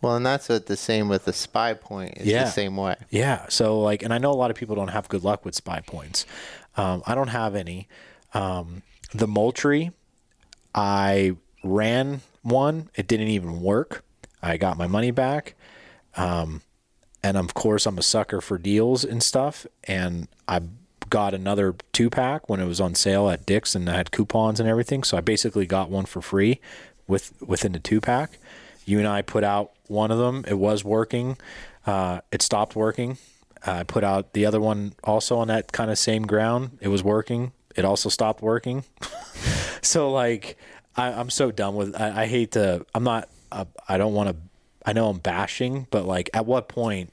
[0.00, 2.44] Well, and that's what the same with the Spypoint is Yeah.
[2.44, 2.96] the same way.
[3.08, 3.46] Yeah.
[3.48, 6.26] So like, and I know a lot of people don't have good luck with Spypoints.
[6.76, 7.88] Um, I don't have any.
[8.34, 8.82] Um,
[9.14, 9.92] the Moultrie,
[10.74, 12.90] I ran one.
[12.94, 14.04] It didn't even work.
[14.42, 15.54] I got my money back.
[16.16, 16.62] Um,
[17.22, 19.66] and of course, I'm a sucker for deals and stuff.
[19.84, 20.60] And I
[21.08, 24.60] got another two pack when it was on sale at Dick's, and I had coupons
[24.60, 25.02] and everything.
[25.04, 26.60] So I basically got one for free
[27.06, 28.38] with within the two pack.
[28.84, 30.44] You and I put out one of them.
[30.46, 31.36] It was working.
[31.86, 33.18] Uh, it stopped working.
[33.66, 36.78] I put out the other one also on that kind of same ground.
[36.80, 37.52] It was working.
[37.74, 38.84] It also stopped working.
[39.82, 40.58] so like,
[40.96, 41.98] I, I'm so done with.
[41.98, 42.84] I, I hate to.
[42.94, 43.28] I'm not.
[43.50, 44.36] Uh, I don't want to.
[44.86, 47.10] I know I'm bashing, but like, at what point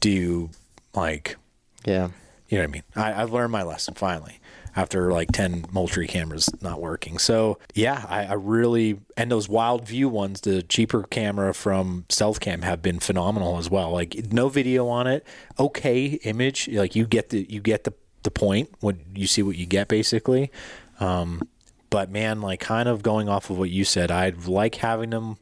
[0.00, 0.50] do you
[0.94, 1.36] like?
[1.84, 2.08] Yeah.
[2.48, 2.82] You know what I mean?
[2.94, 4.40] I, I've learned my lesson finally
[4.76, 7.16] after like 10 Moultrie cameras not working.
[7.18, 12.40] So, yeah, I, I really, and those wild view ones, the cheaper camera from Stealth
[12.40, 13.90] Cam have been phenomenal as well.
[13.90, 15.26] Like, no video on it,
[15.58, 16.68] okay image.
[16.68, 19.88] Like, you get the, you get the, the point when you see what you get
[19.88, 20.52] basically.
[21.00, 21.48] Um,
[21.88, 25.38] but man, like, kind of going off of what you said, I'd like having them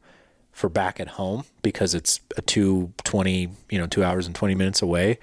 [0.53, 4.55] for back at home because it's a two twenty, you know, two hours and 20
[4.55, 5.18] minutes away.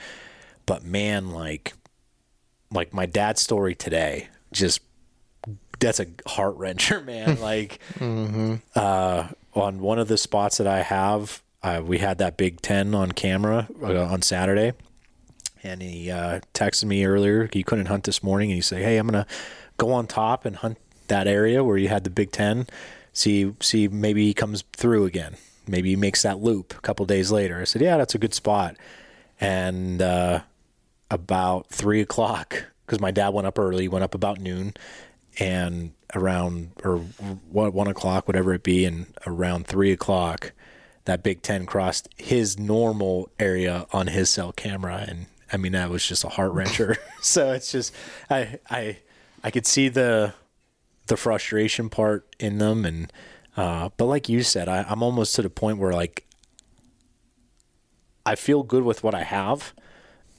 [0.66, 1.74] But man, like,
[2.72, 4.82] like my dad's story today, just
[5.80, 7.39] that's a heart wrencher, man.
[7.39, 7.80] Like,
[8.76, 12.95] uh, on one of the spots that I have, uh, we had that Big Ten
[12.95, 14.74] on camera uh, on Saturday,
[15.63, 17.49] and he uh, texted me earlier.
[17.51, 19.28] He couldn't hunt this morning, and he said, "Hey, I'm gonna
[19.78, 22.67] go on top and hunt that area where you had the Big Ten.
[23.13, 25.36] See, see, maybe he comes through again.
[25.67, 28.34] Maybe he makes that loop a couple days later." I said, "Yeah, that's a good
[28.34, 28.78] spot."
[29.39, 30.41] And uh,
[31.12, 34.74] about three o'clock, because my dad went up early, went up about noon,
[35.39, 40.53] and around or one, one o'clock, whatever it be, and around three o'clock,
[41.05, 45.89] that Big Ten crossed his normal area on his cell camera, and I mean that
[45.89, 46.97] was just a heart wrencher.
[47.22, 47.93] so it's just
[48.30, 48.97] I I
[49.43, 50.34] I could see the
[51.07, 53.12] the frustration part in them, and
[53.57, 56.26] uh, but like you said, I, I'm almost to the point where like
[58.26, 59.74] I feel good with what I have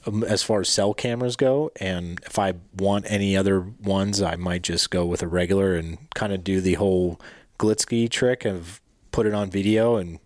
[0.06, 1.70] um, as far as cell cameras go.
[1.80, 6.10] And if I want any other ones, I might just go with a regular and
[6.14, 7.20] kind of do the whole
[7.58, 8.80] Glitzky trick of
[9.10, 10.18] put it on video and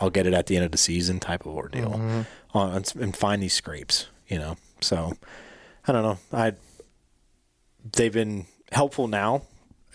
[0.00, 2.24] I'll get it at the end of the season type of ordeal
[2.54, 4.56] on, and find these scrapes, you know?
[4.80, 5.14] So
[5.86, 6.18] I don't know.
[6.32, 6.52] I,
[7.96, 9.42] they've been helpful now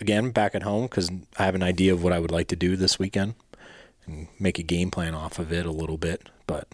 [0.00, 2.56] again back at home because I have an idea of what I would like to
[2.56, 3.34] do this weekend
[4.06, 6.68] and make a game plan off of it a little bit, but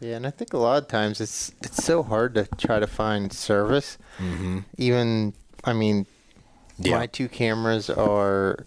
[0.00, 2.86] Yeah, and I think a lot of times it's it's so hard to try to
[2.86, 3.98] find service.
[4.18, 4.60] Mm-hmm.
[4.78, 5.34] Even
[5.64, 6.06] I mean,
[6.78, 6.96] Yeah.
[6.98, 8.64] my two cameras are,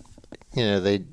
[0.56, 1.04] you know, they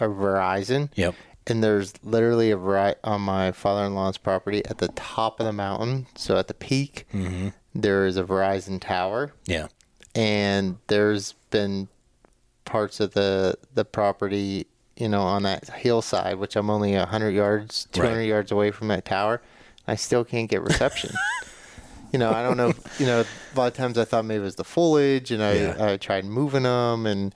[0.00, 0.90] are Verizon.
[0.96, 1.14] Yep.
[1.46, 6.06] And there's literally a Veri- on my father-in-law's property at the top of the mountain.
[6.16, 7.48] So at the peak, mm-hmm.
[7.74, 9.68] there is a Verizon tower, yeah.
[10.14, 11.88] and there's been
[12.66, 14.66] parts of the the property,
[14.96, 18.26] you know, on that hillside, which I'm only hundred yards, two hundred Right.
[18.26, 19.40] yards away from that tower.
[19.88, 21.14] I still can't get reception.
[22.12, 22.68] you know, I don't know.
[22.68, 25.42] If, you know, a lot of times I thought maybe it was the foliage, and
[25.42, 25.92] I Yeah.
[25.92, 27.34] I tried moving them, and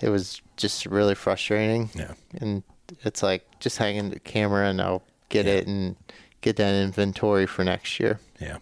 [0.00, 1.90] it was just really frustrating.
[1.94, 2.12] Yeah.
[2.40, 2.62] And
[3.02, 5.96] it's like just hanging the camera, and I'll get it and
[6.40, 8.20] get that inventory for next year.
[8.40, 8.58] Yeah.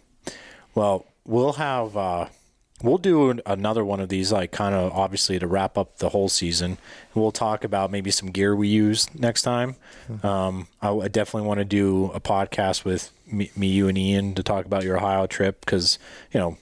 [0.74, 2.26] Well, we'll have uh
[2.82, 6.10] we'll do an- another one of these like kind of obviously to wrap up the
[6.10, 6.78] whole season.
[7.14, 9.76] We'll talk about maybe some gear we use next time.
[10.22, 14.34] Um I, I definitely want to do a podcast with me, me you and Ian
[14.34, 15.98] to talk about your Ohio trip cuz
[16.32, 16.58] you know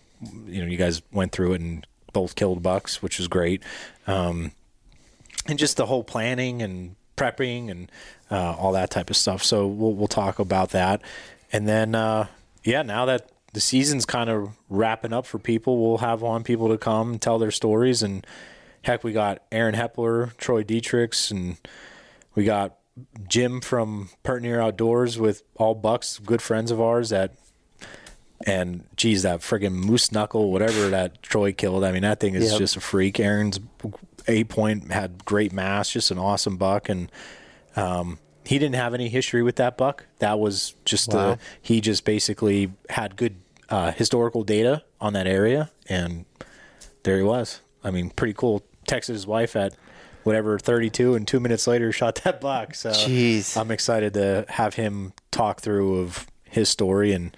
[0.47, 3.63] you know you guys went through it and both killed bucks, which was great.
[4.07, 4.53] Um
[5.47, 7.91] and just the whole planning and prepping and
[8.31, 9.43] uh, all that type of stuff.
[9.43, 11.03] So we'll we'll talk about that,
[11.53, 12.29] and then uh,
[12.65, 16.69] yeah, now that the season's kind of wrapping up for people, we'll have on people
[16.69, 18.03] to come and tell their stories.
[18.03, 18.27] And
[18.83, 21.57] heck, we got Aaron Hepler, Troy Dietrichs, and
[22.35, 22.77] we got
[23.29, 27.35] Jim from Pertinier Outdoors with all bucks, good friends of ours that.
[28.47, 31.85] And geez, that friggin' moose knuckle, whatever that Troy killed.
[31.85, 32.59] I mean, that thing is Yep.
[32.59, 33.21] just a freak.
[33.21, 33.61] Aaron's
[34.27, 37.13] eight point had great mass, just an awesome buck, and
[37.77, 40.07] um, he didn't have any history with that buck.
[40.19, 41.33] That was just Wow.
[41.33, 43.37] uh, he just basically had good
[43.69, 46.25] uh, historical data on that area, and
[47.03, 47.61] there he was.
[47.85, 48.63] I mean, pretty cool.
[48.89, 49.75] Texted his wife at
[50.25, 52.75] whatever 32, and two minutes later shot that buck.
[52.75, 53.57] So Jeez.
[53.57, 57.37] I'm excited to have him talk through of his story, and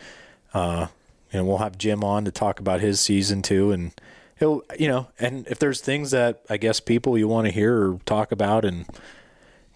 [0.54, 0.86] uh,
[1.32, 3.92] know we'll have Jim on to talk about his season too, and
[4.38, 7.76] he'll, you know, and if there's things that I guess people you want to hear
[7.90, 8.86] or talk about, and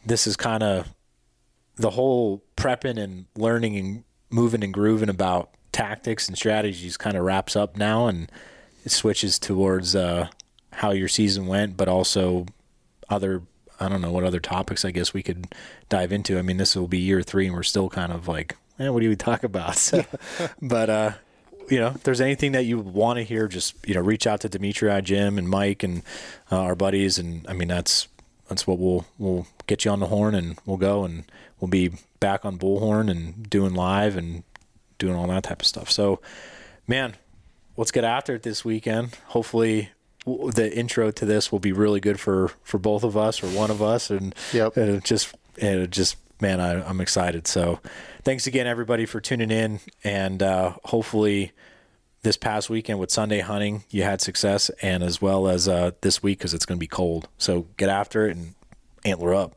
[0.04, 0.88] this is kind of
[1.76, 7.24] the whole prepping and learning and moving and grooving about tactics and strategies kind of
[7.24, 8.30] wraps up now and
[8.84, 10.28] it switches towards uh,
[10.72, 12.46] how your season went, but also
[13.08, 13.42] other
[13.78, 15.54] I don't know what other topics I guess we could
[15.88, 16.38] dive into.
[16.38, 19.00] I mean, this will be year three, and we're still kind of like, man, what
[19.00, 19.76] do we talk about?
[19.76, 20.04] So,
[20.62, 21.12] but uh,
[21.68, 24.40] you know, if there's anything that you want to hear, just you know, reach out
[24.40, 26.02] to Dimitri, Jim, and Mike, and
[26.50, 28.08] uh, our buddies, and I mean, that's
[28.48, 31.24] that's what we'll we'll get you on the horn, and we'll go, and
[31.60, 34.42] we'll be back on Bullhorn and doing live and
[34.98, 35.90] doing all that type of stuff.
[35.90, 36.20] So,
[36.86, 37.14] man,
[37.76, 39.16] let's get after it this weekend.
[39.26, 39.90] Hopefully,
[40.24, 43.70] the intro to this will be really good for for both of us or one
[43.70, 44.76] of us, and Yep.
[44.76, 47.46] and it just and it just man, I, I'm excited.
[47.46, 47.80] So,
[48.24, 51.52] thanks again, everybody, for tuning in, and uh, hopefully.
[52.22, 56.24] This past weekend with Sunday hunting, you had success, and as well as uh, this
[56.24, 57.28] week because it's going to be cold.
[57.38, 58.54] So get after it and
[59.04, 59.54] antler up.